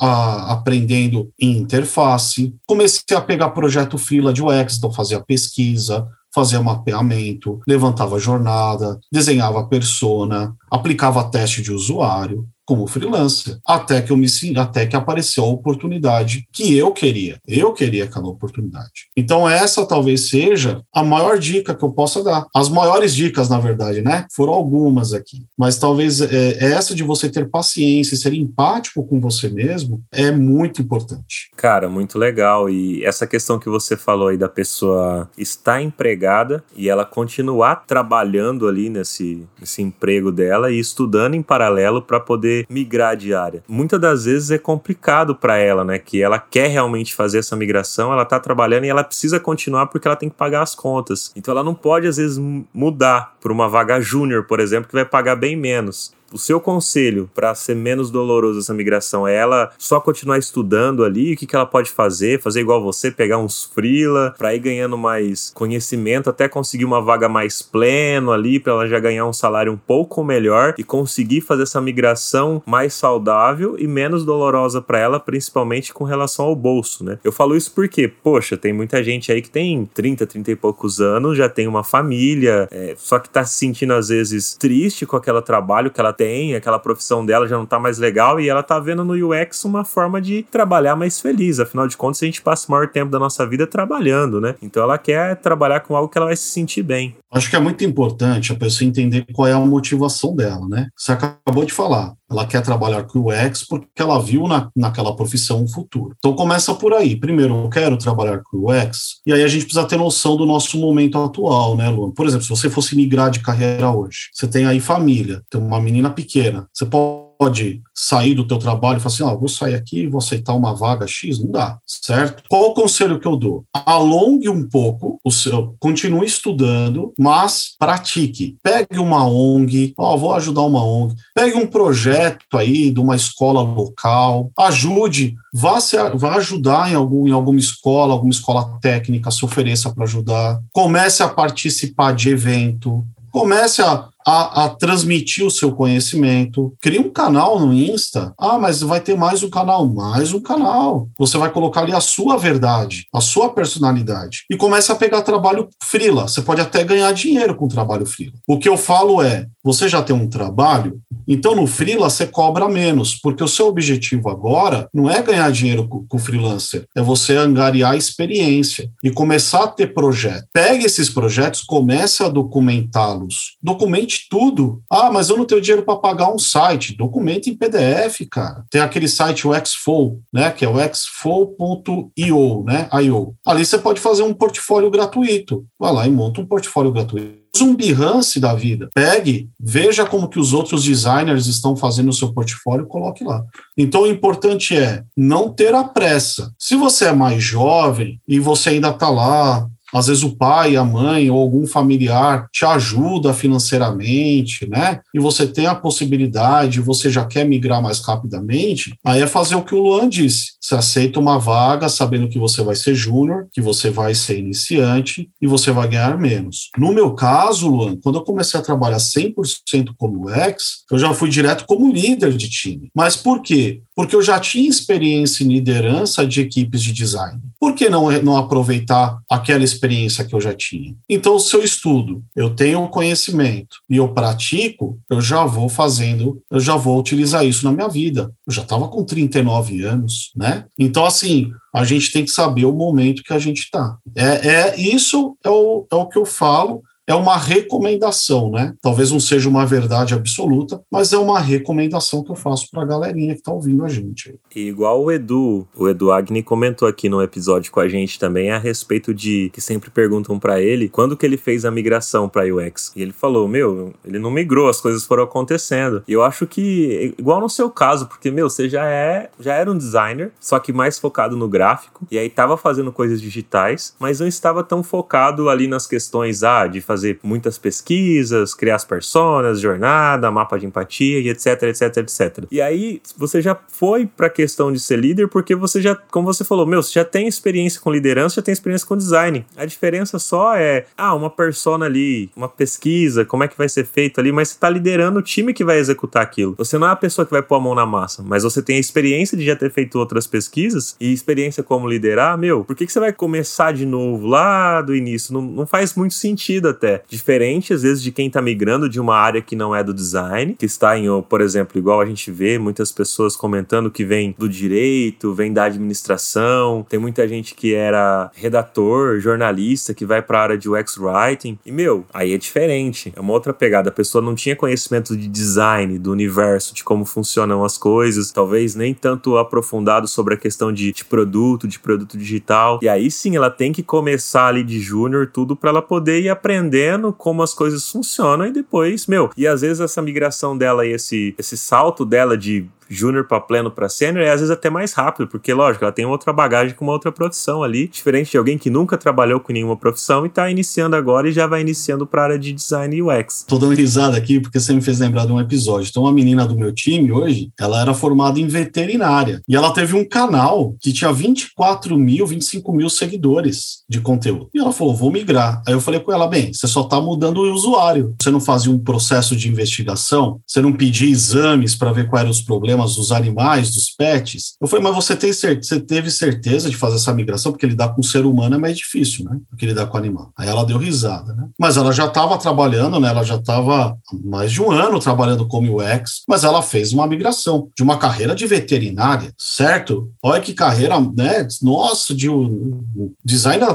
[0.52, 7.60] aprendendo em interface, comecei a pegar projeto fila de UX, então fazia pesquisa, fazia mapeamento,
[7.66, 14.86] levantava jornada, desenhava persona, aplicava teste de usuário como freelancer, até que eu me até
[14.86, 17.38] que apareceu a oportunidade que eu queria.
[17.46, 19.08] Eu queria aquela oportunidade.
[19.16, 22.46] Então essa talvez seja a maior dica que eu possa dar.
[22.54, 24.26] As maiores dicas, na verdade, né?
[24.34, 29.48] Foram algumas aqui, mas talvez é, essa de você ter paciência, ser empático com você
[29.48, 31.50] mesmo é muito importante.
[31.56, 32.70] Cara, muito legal.
[32.70, 38.66] E essa questão que você falou aí da pessoa estar empregada e ela continuar trabalhando
[38.66, 43.62] ali nesse, nesse emprego dela e estudando em paralelo para poder migrar de área.
[43.68, 45.98] Muitas das vezes é complicado para ela, né?
[45.98, 50.06] Que ela quer realmente fazer essa migração, ela tá trabalhando e ela precisa continuar porque
[50.06, 51.32] ela tem que pagar as contas.
[51.36, 52.38] Então ela não pode, às vezes,
[52.72, 57.30] mudar para uma vaga júnior, por exemplo, que vai pagar bem menos o seu conselho
[57.34, 61.34] para ser menos doloroso essa migração é ela só continuar estudando ali?
[61.34, 62.40] O que, que ela pode fazer?
[62.40, 67.28] Fazer igual você, pegar uns freela para ir ganhando mais conhecimento até conseguir uma vaga
[67.28, 71.64] mais pleno ali, para ela já ganhar um salário um pouco melhor e conseguir fazer
[71.64, 77.18] essa migração mais saudável e menos dolorosa para ela, principalmente com relação ao bolso, né?
[77.24, 81.00] Eu falo isso porque, poxa, tem muita gente aí que tem 30, 30 e poucos
[81.00, 85.16] anos, já tem uma família, é, só que tá se sentindo às vezes triste com
[85.16, 86.21] aquele trabalho que ela tem,
[86.56, 89.84] aquela profissão dela já não tá mais legal e ela tá vendo no UX uma
[89.84, 91.60] forma de trabalhar mais feliz.
[91.60, 94.54] Afinal de contas, a gente passa o maior tempo da nossa vida trabalhando, né?
[94.62, 97.16] Então ela quer trabalhar com algo que ela vai se sentir bem.
[97.30, 100.88] Acho que é muito importante a pessoa entender qual é a motivação dela, né?
[100.96, 105.14] Você acabou de falar, ela quer trabalhar com o UX porque ela viu na, naquela
[105.14, 106.14] profissão um futuro.
[106.18, 107.16] Então começa por aí.
[107.16, 110.46] Primeiro, eu quero trabalhar com o UX, e aí a gente precisa ter noção do
[110.46, 112.10] nosso momento atual, né, Luan?
[112.10, 115.80] Por exemplo, se você fosse migrar de carreira hoje, você tem aí família, tem uma
[115.80, 119.74] menina pequena, você pode pode sair do teu trabalho e falar assim, ó, vou sair
[119.74, 122.44] aqui, vou aceitar uma vaga X, não dá, certo?
[122.48, 123.64] Qual o conselho que eu dou?
[123.74, 128.56] Alongue um pouco o seu, continue estudando, mas pratique.
[128.62, 131.16] Pegue uma ONG, ó, oh, vou ajudar uma ONG.
[131.34, 137.26] Pegue um projeto aí de uma escola local, ajude, vá, se, vá ajudar em, algum,
[137.26, 140.60] em alguma escola, alguma escola técnica, se ofereça para ajudar.
[140.72, 146.74] Comece a participar de evento, comece a, a, a, transmitir o seu conhecimento.
[146.80, 148.32] Cria um canal no Insta.
[148.38, 149.86] Ah, mas vai ter mais um canal.
[149.86, 151.08] Mais um canal.
[151.18, 154.44] Você vai colocar ali a sua verdade, a sua personalidade.
[154.50, 156.28] E começa a pegar trabalho frila.
[156.28, 158.32] Você pode até ganhar dinheiro com trabalho frila.
[158.46, 162.68] O que eu falo é, você já tem um trabalho, então no freela você cobra
[162.68, 167.96] menos, porque o seu objetivo agora não é ganhar dinheiro com, freelancer, é você angariar
[167.96, 170.46] experiência e começar a ter projeto.
[170.52, 173.56] Pegue esses projetos, comece a documentá-los.
[173.62, 174.82] Documente tudo.
[174.90, 176.96] Ah, mas eu não tenho dinheiro para pagar um site.
[176.96, 178.64] Documente em PDF, cara.
[178.70, 183.34] Tem aquele site o Xflow, né, que é o xflow.io, né, IO.
[183.46, 185.64] Ali você pode fazer um portfólio gratuito.
[185.78, 188.88] Vai lá e monta um portfólio gratuito um Behance da vida.
[188.94, 193.44] Pegue, veja como que os outros designers estão fazendo o seu portfólio e coloque lá.
[193.76, 196.52] Então, o importante é não ter a pressa.
[196.58, 200.84] Se você é mais jovem e você ainda está lá às vezes o pai, a
[200.84, 205.00] mãe ou algum familiar te ajuda financeiramente, né?
[205.14, 209.62] E você tem a possibilidade, você já quer migrar mais rapidamente, aí é fazer o
[209.62, 210.52] que o Luan disse.
[210.60, 215.28] Você aceita uma vaga sabendo que você vai ser júnior, que você vai ser iniciante
[215.40, 216.70] e você vai ganhar menos.
[216.78, 221.28] No meu caso, Luan, quando eu comecei a trabalhar 100% como ex, eu já fui
[221.28, 222.90] direto como líder de time.
[222.94, 223.82] Mas por quê?
[223.94, 227.40] Porque eu já tinha experiência em liderança de equipes de design.
[227.60, 230.94] Por que não, não aproveitar aquela experiência que eu já tinha.
[231.08, 236.42] Então, se eu estudo, eu tenho um conhecimento e eu pratico, eu já vou fazendo,
[236.50, 238.32] eu já vou utilizar isso na minha vida.
[238.46, 240.64] Eu já estava com 39 anos, né?
[240.78, 243.96] Então, assim, a gente tem que saber o momento que a gente está.
[244.14, 248.74] É, é, isso é o, é o que eu falo é uma recomendação, né?
[248.80, 252.86] Talvez não seja uma verdade absoluta, mas é uma recomendação que eu faço para a
[252.86, 254.34] galerinha que está ouvindo a gente.
[254.54, 258.50] E igual o Edu, o Edu Agni comentou aqui no episódio com a gente também
[258.50, 262.44] a respeito de que sempre perguntam para ele quando que ele fez a migração para
[262.44, 262.92] UX.
[262.94, 266.02] E ele falou: "Meu, ele não migrou, as coisas foram acontecendo".
[266.06, 269.70] E eu acho que igual no seu caso, porque meu, você já é, já era
[269.70, 274.20] um designer, só que mais focado no gráfico, e aí tava fazendo coisas digitais, mas
[274.20, 279.60] não estava tão focado ali nas questões ah, de fazer muitas pesquisas, criar as personas,
[279.60, 282.44] jornada, mapa de empatia e etc, etc, etc.
[282.50, 286.26] E aí você já foi para a questão de ser líder porque você já, como
[286.26, 289.44] você falou, meu, você já tem experiência com liderança, já tem experiência com design.
[289.56, 293.86] A diferença só é, ah, uma persona ali, uma pesquisa, como é que vai ser
[293.86, 296.54] feito ali, mas você está liderando o time que vai executar aquilo.
[296.58, 298.76] Você não é a pessoa que vai pôr a mão na massa, mas você tem
[298.76, 302.84] a experiência de já ter feito outras pesquisas e experiência como liderar, meu, por que,
[302.84, 305.32] que você vai começar de novo lá do início?
[305.32, 309.16] Não, não faz muito sentido até diferente, às vezes, de quem está migrando de uma
[309.16, 312.58] área que não é do design, que está em, por exemplo, igual a gente vê
[312.58, 318.30] muitas pessoas comentando que vem do direito, vem da administração, tem muita gente que era
[318.34, 321.58] redator, jornalista, que vai para a área de UX writing.
[321.64, 323.90] E, meu, aí é diferente, é uma outra pegada.
[323.90, 328.74] A pessoa não tinha conhecimento de design, do universo, de como funcionam as coisas, talvez
[328.74, 332.80] nem tanto aprofundado sobre a questão de, de produto, de produto digital.
[332.82, 336.28] E aí sim, ela tem que começar ali de júnior tudo para ela poder ir
[336.28, 340.86] aprender aprendendo como as coisas funcionam e depois, meu, e às vezes essa migração dela
[340.86, 344.68] e esse, esse salto dela de júnior para pleno para sênior é às vezes até
[344.68, 348.38] mais rápido, porque lógico, ela tem outra bagagem com uma outra profissão ali, diferente de
[348.38, 352.06] alguém que nunca trabalhou com nenhuma profissão e está iniciando agora e já vai iniciando
[352.06, 353.44] para a área de design UX.
[353.46, 355.88] Tô dando risada aqui porque você me fez lembrar de um episódio.
[355.88, 359.96] Então, uma menina do meu time hoje, ela era formada em veterinária e ela teve
[359.96, 364.48] um canal que tinha 24 mil, 25 mil seguidores de conteúdo.
[364.54, 365.62] E ela falou, vou migrar.
[365.66, 368.14] Aí eu falei com ela, bem, você só está mudando o usuário.
[368.20, 372.30] Você não fazia um processo de investigação, você não pedia exames para ver quais eram
[372.30, 374.54] os problemas problemas dos animais, dos pets.
[374.60, 377.52] Eu falei, mas você, tem você teve certeza de fazer essa migração?
[377.52, 379.38] Porque lidar com o ser humano é mais difícil, né?
[379.50, 380.32] Do que lidar com o animal.
[380.36, 381.48] Aí ela deu risada, né?
[381.58, 383.08] Mas ela já estava trabalhando, né?
[383.08, 387.68] Ela já estava mais de um ano trabalhando como UX, mas ela fez uma migração
[387.76, 390.10] de uma carreira de veterinária, certo?
[390.22, 391.46] Olha que carreira, né?
[391.62, 392.82] Nossa, de um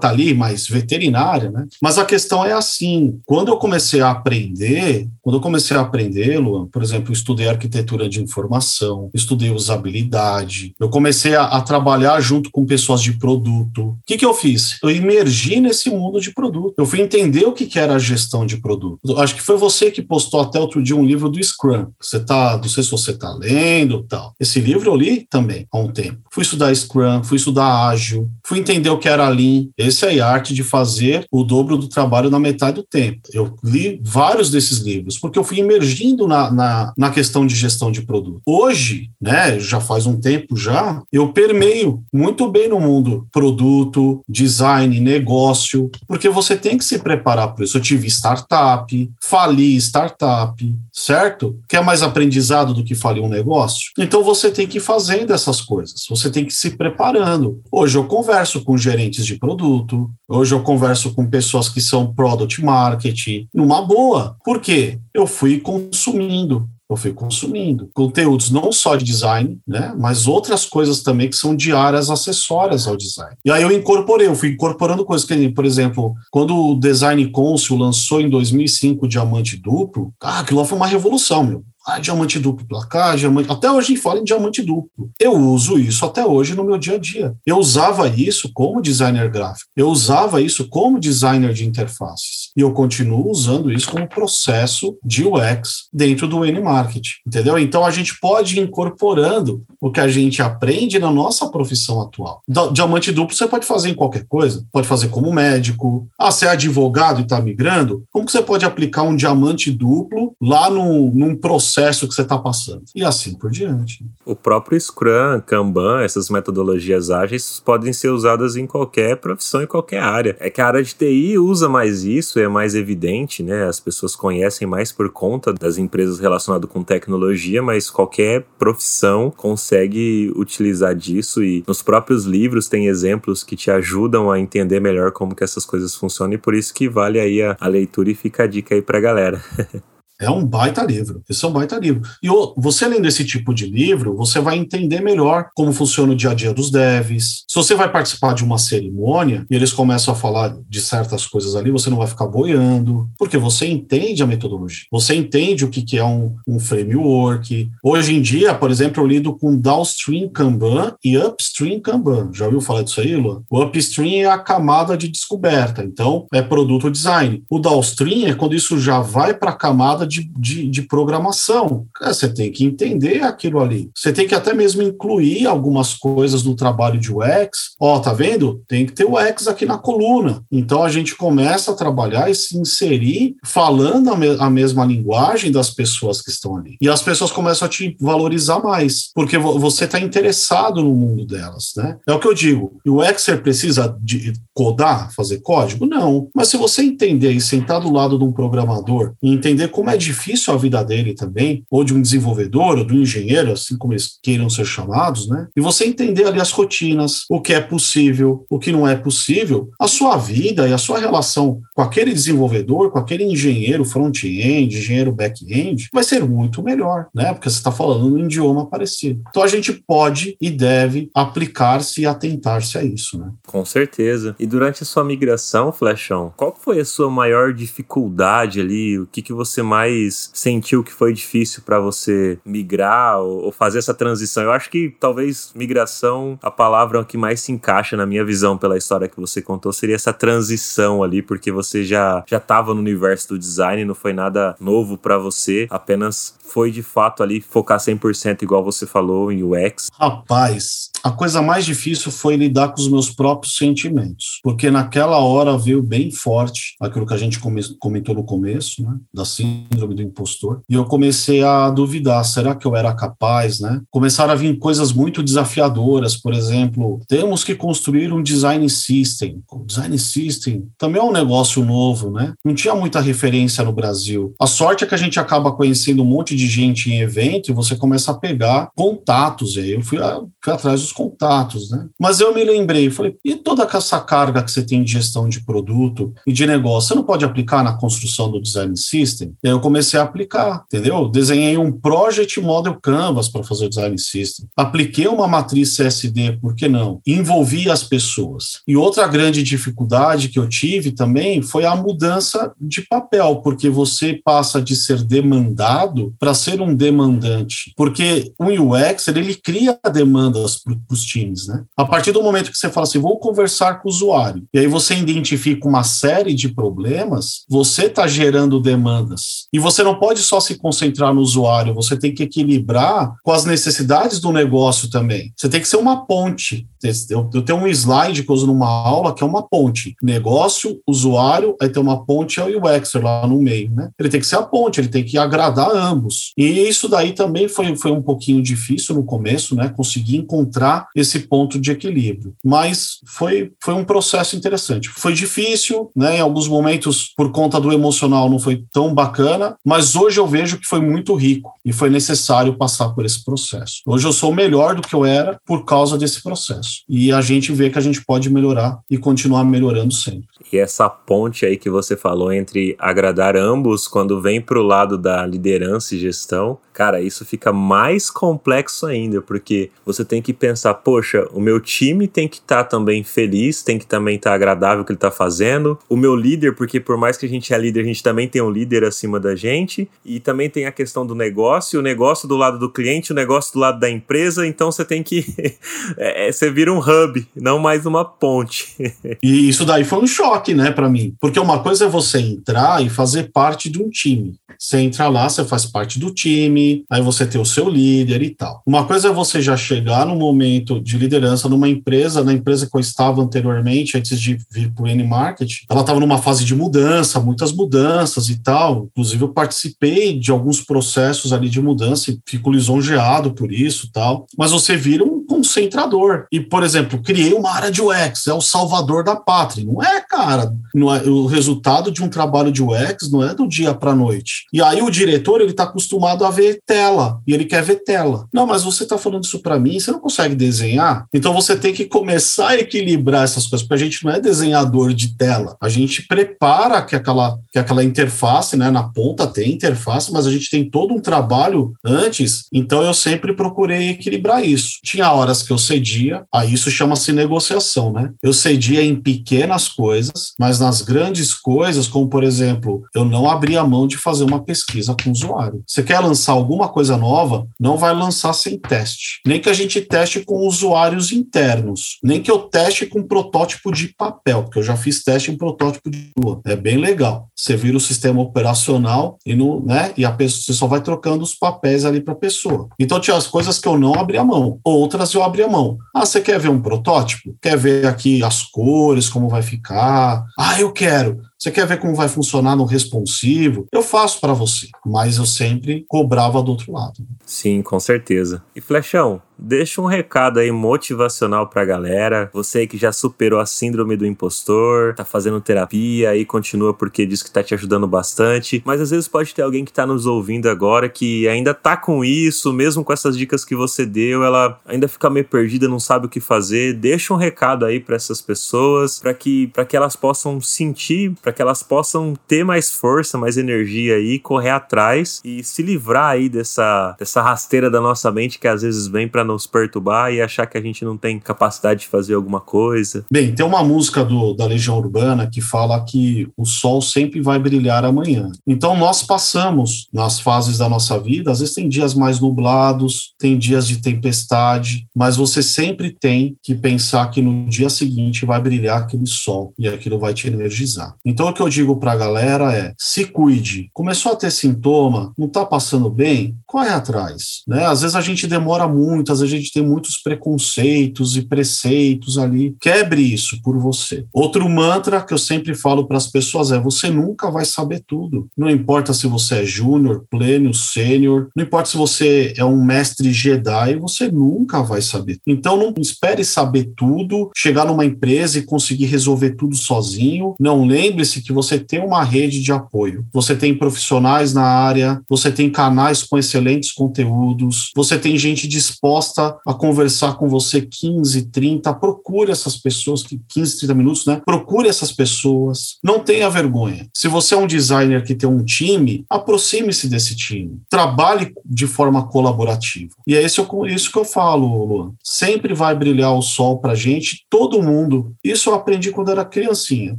[0.00, 1.66] tá ali, mas veterinária, né?
[1.80, 6.38] Mas a questão é assim, quando eu comecei a aprender, quando eu comecei a aprender,
[6.38, 12.50] Luan, por exemplo, estudei arquitetura de informação, estudei usabilidade, eu comecei a, a, trabalhar junto
[12.50, 13.82] com pessoas de produto.
[13.82, 14.78] O que, que eu fiz?
[14.82, 16.74] Eu emergi nesse mundo de produto.
[16.78, 19.18] Eu fui entender o que, que era a gestão de produto.
[19.18, 21.88] Acho que foi você que postou até outro dia um livro do Scrum.
[22.00, 24.34] Você tá, não sei se você está lendo tal.
[24.38, 26.18] Esse livro eu li também há um tempo.
[26.30, 29.68] Fui estudar Scrum, fui estudar ágil, fui entender o que era Lean.
[29.76, 33.20] Esse é a arte de fazer o dobro do trabalho na metade do tempo.
[33.32, 34.92] Eu li vários desses livros.
[34.92, 38.40] livros, porque eu fui emergindo na, na, na questão de gestão de produto.
[38.46, 38.81] Hoje,
[39.20, 45.90] né, já faz um tempo já, eu permeio muito bem no mundo produto, design, negócio,
[46.06, 47.76] porque você tem que se preparar para isso.
[47.76, 51.58] Eu tive startup, fali startup, certo?
[51.68, 53.92] Quer mais aprendizado do que falir um negócio?
[53.98, 57.60] Então você tem que ir fazendo essas coisas, você tem que se preparando.
[57.70, 62.62] Hoje eu converso com gerentes de produto, hoje eu converso com pessoas que são product
[62.62, 64.36] marketing, numa boa.
[64.44, 64.98] Por quê?
[65.14, 71.02] Eu fui consumindo eu fui consumindo conteúdos não só de design, né, mas outras coisas
[71.02, 73.36] também que são diárias acessórias ao design.
[73.44, 77.76] E aí eu incorporei, eu fui incorporando coisas que, por exemplo, quando o Design Council
[77.76, 81.64] lançou em 2005 o Diamante Duplo, ah, aquilo foi uma revolução, meu.
[81.84, 83.50] Ah, diamante duplo placar, diamante.
[83.50, 85.10] Até hoje fala em diamante duplo.
[85.18, 87.34] Eu uso isso até hoje no meu dia a dia.
[87.44, 89.68] Eu usava isso como designer gráfico.
[89.76, 92.52] Eu usava isso como designer de interfaces.
[92.56, 97.14] E eu continuo usando isso como processo de UX dentro do N-Marketing.
[97.26, 97.58] Entendeu?
[97.58, 102.42] Então a gente pode ir incorporando o que a gente aprende na nossa profissão atual.
[102.72, 104.64] Diamante duplo você pode fazer em qualquer coisa.
[104.70, 106.06] Pode fazer como médico.
[106.16, 108.04] Ah, você é advogado e está migrando?
[108.12, 112.22] Como que você pode aplicar um diamante duplo lá no, num processo processo que você
[112.22, 112.82] está passando.
[112.94, 114.04] E assim por diante.
[114.24, 120.02] O próprio Scrum, Kanban, essas metodologias ágeis podem ser usadas em qualquer profissão, em qualquer
[120.02, 120.36] área.
[120.38, 123.64] É que a área de TI usa mais isso, é mais evidente, né?
[123.64, 130.30] As pessoas conhecem mais por conta das empresas relacionadas com tecnologia, mas qualquer profissão consegue
[130.36, 135.34] utilizar disso e nos próprios livros tem exemplos que te ajudam a entender melhor como
[135.34, 138.44] que essas coisas funcionam e por isso que vale aí a, a leitura e fica
[138.44, 139.42] a dica aí pra galera.
[140.20, 141.22] É um baita livro.
[141.28, 142.02] Esse é um baita livro.
[142.22, 146.30] E você lendo esse tipo de livro, você vai entender melhor como funciona o dia
[146.30, 147.44] a dia dos devs.
[147.48, 151.56] Se você vai participar de uma cerimônia e eles começam a falar de certas coisas
[151.56, 154.84] ali, você não vai ficar boiando, porque você entende a metodologia.
[154.92, 157.70] Você entende o que, que é um, um framework.
[157.82, 162.30] Hoje em dia, por exemplo, eu lido com downstream Kanban e upstream Kanban.
[162.32, 163.44] Já ouviu falar disso aí, Lu?
[163.50, 165.82] O upstream é a camada de descoberta.
[165.82, 167.42] Então, é produto design.
[167.50, 171.86] O downstream é quando isso já vai para a camada de, de, de programação.
[172.02, 173.90] Você tem que entender aquilo ali.
[173.96, 177.74] Você tem que até mesmo incluir algumas coisas no trabalho de UX.
[177.80, 178.62] Ó, tá vendo?
[178.68, 180.44] Tem que ter o UX aqui na coluna.
[180.50, 185.50] Então a gente começa a trabalhar e se inserir falando a, me a mesma linguagem
[185.50, 186.76] das pessoas que estão ali.
[186.80, 191.72] E as pessoas começam a te valorizar mais, porque você está interessado no mundo delas,
[191.76, 191.96] né?
[192.06, 192.80] É o que eu digo.
[192.86, 195.86] O UXer precisa de codar, fazer código?
[195.86, 196.28] Não.
[196.34, 199.91] Mas se você entender e sentar do lado de um programador e entender como é
[199.96, 203.92] difícil a vida dele também, ou de um desenvolvedor, ou de um engenheiro, assim como
[203.92, 205.48] eles queiram ser chamados, né?
[205.56, 209.70] E você entender ali as rotinas, o que é possível, o que não é possível,
[209.80, 215.12] a sua vida e a sua relação com aquele desenvolvedor, com aquele engenheiro front-end, engenheiro
[215.12, 217.32] back-end, vai ser muito melhor, né?
[217.32, 219.22] Porque você está falando um idioma parecido.
[219.30, 223.30] Então a gente pode e deve aplicar-se e atentar-se a isso, né?
[223.46, 224.34] Com certeza.
[224.38, 228.98] E durante a sua migração, Flashão, qual foi a sua maior dificuldade ali?
[228.98, 233.52] O que, que você mais mais sentiu que foi difícil para você migrar ou, ou,
[233.52, 234.44] fazer essa transição?
[234.44, 238.78] Eu acho que talvez migração, a palavra que mais se encaixa na minha visão pela
[238.78, 243.30] história que você contou, seria essa transição ali, porque você já já estava no universo
[243.30, 248.42] do design, não foi nada novo para você, apenas foi de fato ali focar 100%
[248.42, 249.90] igual você falou em UX?
[249.98, 255.58] Rapaz, a coisa mais difícil foi lidar com os meus próprios sentimentos, porque naquela hora
[255.58, 257.40] veio bem forte aquilo que a gente
[257.78, 262.66] comentou no começo, né, da síndrome do impostor, e eu comecei a duvidar, será que
[262.66, 263.80] eu era capaz, né?
[263.90, 269.42] Começaram a vir coisas muito desafiadoras, por exemplo, temos que construir um design system.
[269.50, 272.34] O design system também é um negócio novo, né?
[272.44, 274.34] Não tinha muita referência no Brasil.
[274.40, 277.54] A sorte é que a gente acaba conhecendo um monte de gente em evento e
[277.54, 279.56] você começa a pegar contatos.
[279.56, 279.98] E aí eu fui,
[280.42, 281.88] fui atrás dos contatos, né?
[281.98, 285.44] Mas eu me lembrei, falei, e toda essa carga que você tem de gestão de
[285.44, 289.34] produto e de negócio, você não pode aplicar na construção do design system?
[289.42, 291.08] E aí eu comecei a aplicar, entendeu?
[291.08, 294.46] Desenhei um project model canvas para fazer o design system.
[294.56, 297.00] Apliquei uma matriz CSD, por que não?
[297.06, 298.60] Envolvi as pessoas.
[298.66, 304.20] E outra grande dificuldade que eu tive também foi a mudança de papel, porque você
[304.24, 310.74] passa de ser demandado para ser um demandante, porque o UX ele cria demandas para
[310.90, 311.64] os times, né?
[311.76, 314.66] A partir do momento que você fala assim, vou conversar com o usuário, e aí
[314.66, 320.40] você identifica uma série de problemas, você está gerando demandas E você não pode só
[320.40, 325.32] se concentrar no usuário, você tem que equilibrar com as necessidades do negócio também.
[325.36, 326.66] Você tem que ser uma ponte.
[327.10, 329.94] Eu, tenho um slide que eu uso numa aula que é uma ponte.
[330.02, 333.90] Negócio, usuário, aí tem uma ponte é o UX lá no meio, né?
[333.98, 336.32] Ele tem que ser a ponte, ele tem que agradar ambos.
[336.36, 339.68] E isso daí também foi, foi um pouquinho difícil no começo, né?
[339.68, 342.34] Conseguir encontrar esse ponto de equilíbrio.
[342.44, 344.88] Mas foi, foi um processo interessante.
[344.88, 346.18] Foi difícil, né?
[346.18, 350.58] Em alguns momentos, por conta do emocional, não foi tão bacana, mas hoje eu vejo
[350.58, 353.82] que foi muito rico e foi necessário passar por esse processo.
[353.86, 356.82] Hoje eu sou melhor do que eu era por causa desse processo.
[356.88, 360.26] E a gente vê que a gente pode melhorar e continuar melhorando sempre.
[360.52, 364.96] E essa ponte aí que você falou entre agradar ambos, quando vem para o lado
[364.96, 370.74] da liderança e gestão, cara, isso fica mais complexo ainda, porque você tem que pensar,
[370.74, 374.36] poxa, o meu time tem que estar tá também feliz, tem que também estar tá
[374.36, 377.52] agradável o que ele está fazendo, o meu líder, porque por mais que a gente
[377.52, 380.72] é líder, a gente também tem um líder acima da gente, e também tem a
[380.72, 384.46] questão do negócio, o negócio do lado do cliente, o negócio do lado da empresa,
[384.46, 385.24] então você tem que.
[385.96, 388.76] é, você vira um hub, não mais uma ponte.
[389.22, 391.14] e isso daí foi um choque choque, né, para mim.
[391.20, 394.34] Porque uma coisa é você entrar e fazer parte de um time.
[394.58, 398.30] Você entra lá, você faz parte do time, aí você tem o seu líder e
[398.30, 398.62] tal.
[398.64, 402.76] Uma coisa é você já chegar no momento de liderança numa empresa, na empresa que
[402.76, 407.18] eu estava anteriormente, antes de vir para o N-Market, ela estava numa fase de mudança,
[407.18, 408.88] muitas mudanças e tal.
[408.92, 414.26] Inclusive, eu participei de alguns processos ali de mudança e fico lisonjeado por isso tal.
[414.38, 416.26] Mas você vira um concentrador.
[416.30, 419.64] E, por exemplo, criei uma área de UX, é o salvador da pátria.
[419.64, 420.52] Não é, cara.
[420.74, 424.44] Não é, o resultado de um trabalho de UX não é do dia para noite.
[424.52, 428.26] E aí o diretor, ele está acostumado a ver tela, e ele quer ver tela.
[428.32, 431.06] Não, mas você está falando isso para mim, você não consegue desenhar?
[431.14, 434.92] Então você tem que começar a equilibrar essas coisas, porque a gente não é desenhador
[434.92, 435.56] de tela.
[435.62, 440.30] A gente prepara que aquela, que aquela interface, né, na ponta tem interface, mas a
[440.30, 444.78] gente tem todo um trabalho antes, então eu sempre procurei equilibrar isso.
[444.84, 448.10] Tinha horas que eu cedia, aí isso chama-se negociação, né?
[448.22, 453.64] Eu cedia em pequenas coisas, mas nas grandes coisas, como por exemplo, eu não abria
[453.64, 455.62] mão de fazer uma pesquisa com o usuário.
[455.66, 459.20] Você quer lançar alguma coisa nova, não vai lançar sem teste.
[459.26, 463.88] Nem que a gente teste com usuários internos, nem que eu teste com protótipo de
[463.88, 466.40] papel, porque eu já fiz teste em protótipo de lua.
[466.44, 467.28] É bem legal.
[467.36, 471.22] Você vira o sistema operacional e, no, né, e a pessoa, você só vai trocando
[471.22, 472.68] os papéis ali para a pessoa.
[472.78, 475.78] Então tinha as coisas que eu não abria mão, outras eu abria mão.
[475.94, 477.36] Ah, você quer ver um protótipo?
[477.40, 480.24] Quer ver aqui as cores, como vai ficar?
[480.38, 481.20] Ah, eu quero.
[481.42, 483.66] Você quer ver como vai funcionar no responsivo?
[483.72, 487.04] Eu faço para você, mas eu sempre cobrava do outro lado.
[487.26, 488.44] Sim, com certeza.
[488.54, 492.30] E Flechão, deixa um recado aí motivacional pra galera.
[492.32, 497.22] Você que já superou a síndrome do impostor, tá fazendo terapia e continua porque diz
[497.24, 500.48] que tá te ajudando bastante, mas às vezes pode ter alguém que tá nos ouvindo
[500.48, 504.86] agora que ainda tá com isso, mesmo com essas dicas que você deu, ela ainda
[504.86, 506.74] fica meio perdida, não sabe o que fazer.
[506.74, 511.36] Deixa um recado aí para essas pessoas, para que para que elas possam sentir, para
[511.36, 516.28] que elas possam ter mais força, mais energia aí, correr atrás e se livrar aí
[516.28, 520.46] dessa dessa rasteira da nossa mente que às vezes vem para nos perturbar e achar
[520.46, 523.06] que a gente não tem capacidade de fazer alguma coisa.
[523.10, 527.38] Bem, tem uma música do, da Legião Urbana que fala que o sol sempre vai
[527.38, 528.30] brilhar amanhã.
[528.46, 533.38] Então nós passamos nas fases da nossa vida, às vezes tem dias mais nublados, tem
[533.38, 538.82] dias de tempestade, mas você sempre tem que pensar que no dia seguinte vai brilhar
[538.82, 540.94] aquele sol e aquilo vai te energizar.
[541.04, 543.70] Então o que eu digo para a galera é: se cuide.
[543.72, 547.42] Começou a ter sintoma, não está passando bem, corre atrás.
[547.46, 547.64] Né?
[547.64, 552.18] Às vezes a gente demora muito, às vezes a gente tem muitos preconceitos e preceitos
[552.18, 552.56] ali.
[552.60, 554.04] Quebre isso por você.
[554.12, 558.28] Outro mantra que eu sempre falo para as pessoas é: você nunca vai saber tudo.
[558.36, 563.12] Não importa se você é júnior, pleno, sênior, não importa se você é um mestre
[563.12, 565.18] Jedi, você nunca vai saber.
[565.26, 570.34] Então não espere saber tudo, chegar numa empresa e conseguir resolver tudo sozinho.
[570.38, 570.64] Não
[571.02, 573.04] lembre-se que você tem uma rede de apoio.
[573.12, 579.36] Você tem profissionais na área, você tem canais com excelentes conteúdos, você tem gente disposta
[579.46, 584.22] a conversar com você 15, 30, procure essas pessoas, 15, 30 minutos, né?
[584.24, 585.78] Procure essas pessoas.
[585.82, 586.88] Não tenha vergonha.
[586.96, 590.60] Se você é um designer que tem um time, aproxime-se desse time.
[590.70, 592.94] Trabalhe de forma colaborativa.
[593.06, 594.92] E é isso, isso que eu falo, Luan.
[595.02, 598.14] Sempre vai brilhar o sol pra gente, todo mundo.
[598.22, 599.98] Isso eu aprendi quando era criancinha.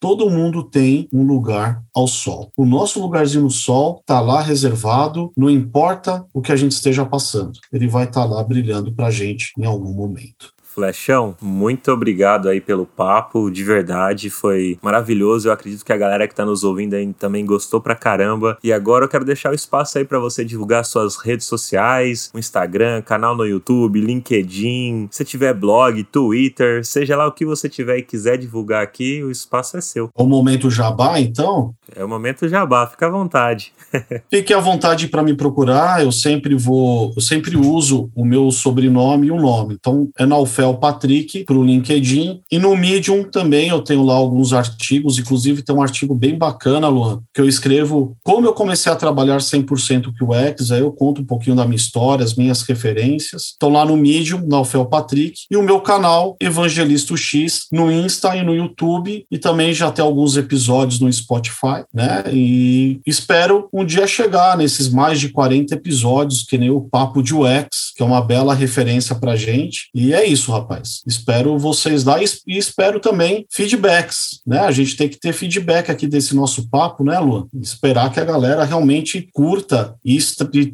[0.00, 0.77] Todo mundo tem
[1.12, 2.50] um lugar ao sol.
[2.56, 7.04] O nosso lugarzinho no sol tá lá reservado, não importa o que a gente esteja
[7.04, 7.58] passando.
[7.72, 10.52] Ele vai estar tá lá brilhando pra gente em algum momento.
[10.78, 15.48] Flechão, muito obrigado aí pelo papo, de verdade, foi maravilhoso.
[15.48, 18.56] Eu acredito que a galera que tá nos ouvindo aí também gostou pra caramba.
[18.62, 22.38] E agora eu quero deixar o espaço aí para você divulgar suas redes sociais, o
[22.38, 27.98] Instagram, canal no YouTube, LinkedIn, se tiver blog, Twitter, seja lá o que você tiver
[27.98, 30.10] e quiser divulgar aqui, o espaço é seu.
[30.14, 31.74] O momento jabá, então?
[31.94, 33.72] É o momento jabá, fica à vontade.
[34.30, 39.28] Fique à vontade para me procurar, eu sempre vou, eu sempre uso o meu sobrenome
[39.28, 39.74] e o nome.
[39.74, 42.42] Então, é Naufel Patrick para o LinkedIn.
[42.50, 46.88] E no Medium também eu tenho lá alguns artigos, inclusive tem um artigo bem bacana,
[46.88, 51.26] Luan, que eu escrevo como eu comecei a trabalhar 100% QX, aí eu conto um
[51.26, 53.42] pouquinho da minha história, as minhas referências.
[53.52, 58.42] Estão lá no Medium, Naufel Patrick, e o meu canal Evangelista X no Insta e
[58.42, 62.24] no YouTube, e também já tem alguns episódios no Spotify, né?
[62.32, 67.34] E espero um dia chegar nesses mais de 40 episódios, que nem o Papo de
[67.34, 69.88] UX, que é uma bela referência pra gente.
[69.94, 71.02] E é isso, rapaz.
[71.06, 74.60] Espero vocês lá e espero também feedbacks, né?
[74.60, 77.46] A gente tem que ter feedback aqui desse nosso papo, né, Luan?
[77.60, 80.18] Esperar que a galera realmente curta e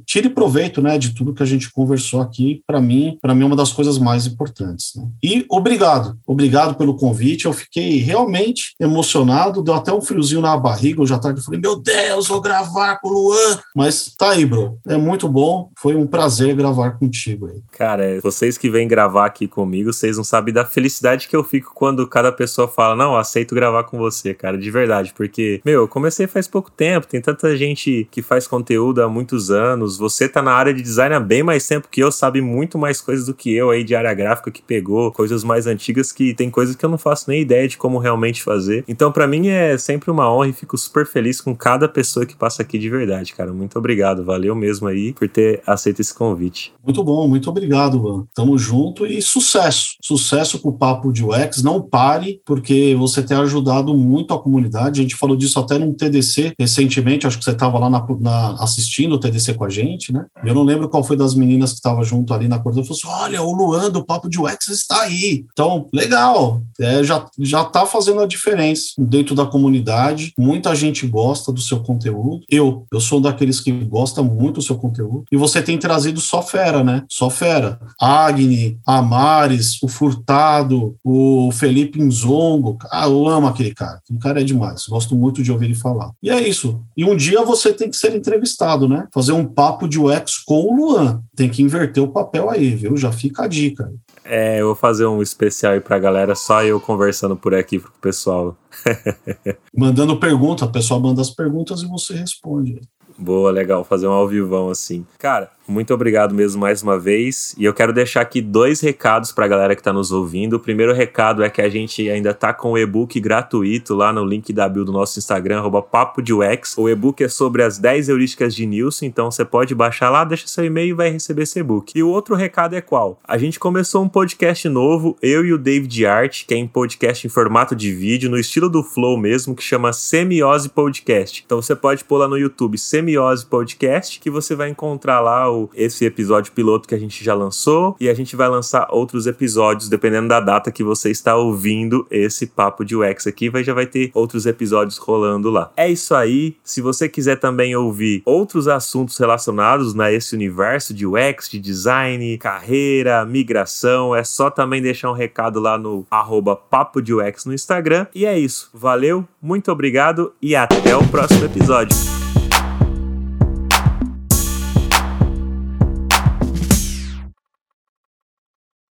[0.06, 2.62] tire proveito, né, de tudo que a gente conversou aqui.
[2.66, 4.92] Para mim, para mim é uma das coisas mais importantes.
[4.96, 5.08] Né?
[5.22, 7.46] E obrigado, obrigado pelo convite.
[7.46, 10.93] Eu fiquei realmente emocionado, deu até um friozinho na barriga.
[11.02, 13.58] Eu já tarde falei, meu Deus, vou gravar com o Luan.
[13.74, 14.78] Mas tá aí, bro.
[14.86, 15.70] É muito bom.
[15.76, 17.62] Foi um prazer gravar contigo aí.
[17.72, 21.72] Cara, vocês que vêm gravar aqui comigo, vocês não sabem da felicidade que eu fico
[21.74, 25.12] quando cada pessoa fala, não, aceito gravar com você, cara, de verdade.
[25.16, 29.50] Porque, meu, eu comecei faz pouco tempo, tem tanta gente que faz conteúdo há muitos
[29.50, 29.96] anos.
[29.96, 33.00] Você tá na área de design há bem mais tempo que eu, sabe muito mais
[33.00, 36.50] coisas do que eu aí de área gráfica que pegou, coisas mais antigas que tem
[36.50, 38.84] coisas que eu não faço nem ideia de como realmente fazer.
[38.88, 42.36] Então, para mim é sempre uma honra e fico super feliz com cada pessoa que
[42.36, 43.52] passa aqui de verdade, cara.
[43.52, 46.72] Muito obrigado, valeu mesmo aí por ter aceito esse convite.
[46.84, 48.26] Muito bom, muito obrigado, Van.
[48.34, 49.96] Tamo junto e sucesso.
[50.02, 51.62] Sucesso com o Papo de UX.
[51.62, 55.00] Não pare, porque você tem ajudado muito a comunidade.
[55.00, 58.62] A gente falou disso até num TDC recentemente, acho que você estava lá na, na,
[58.62, 60.26] assistindo o TDC com a gente, né?
[60.44, 63.24] Eu não lembro qual foi das meninas que estava junto ali na corredor, falou assim:
[63.24, 65.44] olha, o Luan do Papo de UX está aí.
[65.52, 70.32] Então, legal, é, já, já tá fazendo a diferença dentro da comunidade.
[70.38, 72.40] Muita gente gosta do seu conteúdo.
[72.50, 75.24] Eu, eu sou daqueles que gosta muito do seu conteúdo.
[75.30, 77.04] E você tem trazido só fera, né?
[77.08, 77.78] Só fera.
[78.00, 82.78] Agni, Amares, o Furtado, o Felipe Inzongo.
[82.90, 84.00] Ah, eu amo aquele cara.
[84.10, 84.86] O cara é demais.
[84.88, 86.10] Gosto muito de ouvir ele falar.
[86.22, 86.80] E é isso.
[86.96, 89.06] E um dia você tem que ser entrevistado, né?
[89.12, 91.22] Fazer um papo de UX com o Luan.
[91.36, 92.96] Tem que inverter o papel aí, viu?
[92.96, 93.92] Já fica a dica.
[94.24, 97.92] É, eu vou fazer um especial aí pra galera, só eu conversando por aqui pro
[98.00, 98.56] pessoal.
[99.76, 102.80] Mandando pergunta, o pessoal manda as perguntas e você responde.
[103.16, 105.06] Boa, legal, fazer um ao vivão assim.
[105.18, 107.54] Cara, muito obrigado mesmo mais uma vez.
[107.58, 110.54] E eu quero deixar aqui dois recados para a galera que está nos ouvindo.
[110.54, 114.24] O primeiro recado é que a gente ainda está com o e-book gratuito lá no
[114.24, 116.76] link da bio do nosso Instagram, papo de UX.
[116.76, 120.46] O e-book é sobre as 10 heurísticas de Nilson, então você pode baixar lá, deixa
[120.46, 121.92] seu e-mail e vai receber esse e-book.
[121.94, 123.18] E o outro recado é qual?
[123.26, 127.26] A gente começou um podcast novo, eu e o David Art, que é em podcast
[127.26, 131.42] em formato de vídeo, no estilo do Flow mesmo, que chama Semiose Podcast.
[131.44, 135.70] Então você pode pôr lá no YouTube Semiose Podcast, que você vai encontrar lá o,
[135.74, 139.88] esse episódio piloto que a gente já lançou e a gente vai lançar outros episódios
[139.88, 143.86] dependendo da data que você está ouvindo esse papo de UX aqui, vai, já vai
[143.86, 145.72] ter outros episódios rolando lá.
[145.76, 146.56] É isso aí.
[146.62, 152.36] Se você quiser também ouvir outros assuntos relacionados a esse universo de UX, de design,
[152.38, 157.54] carreira, migração, é só também deixar um recado lá no arroba papo de UX no
[157.54, 158.06] Instagram.
[158.14, 158.70] E é isso.
[158.72, 162.23] Valeu, muito obrigado e até o próximo episódio.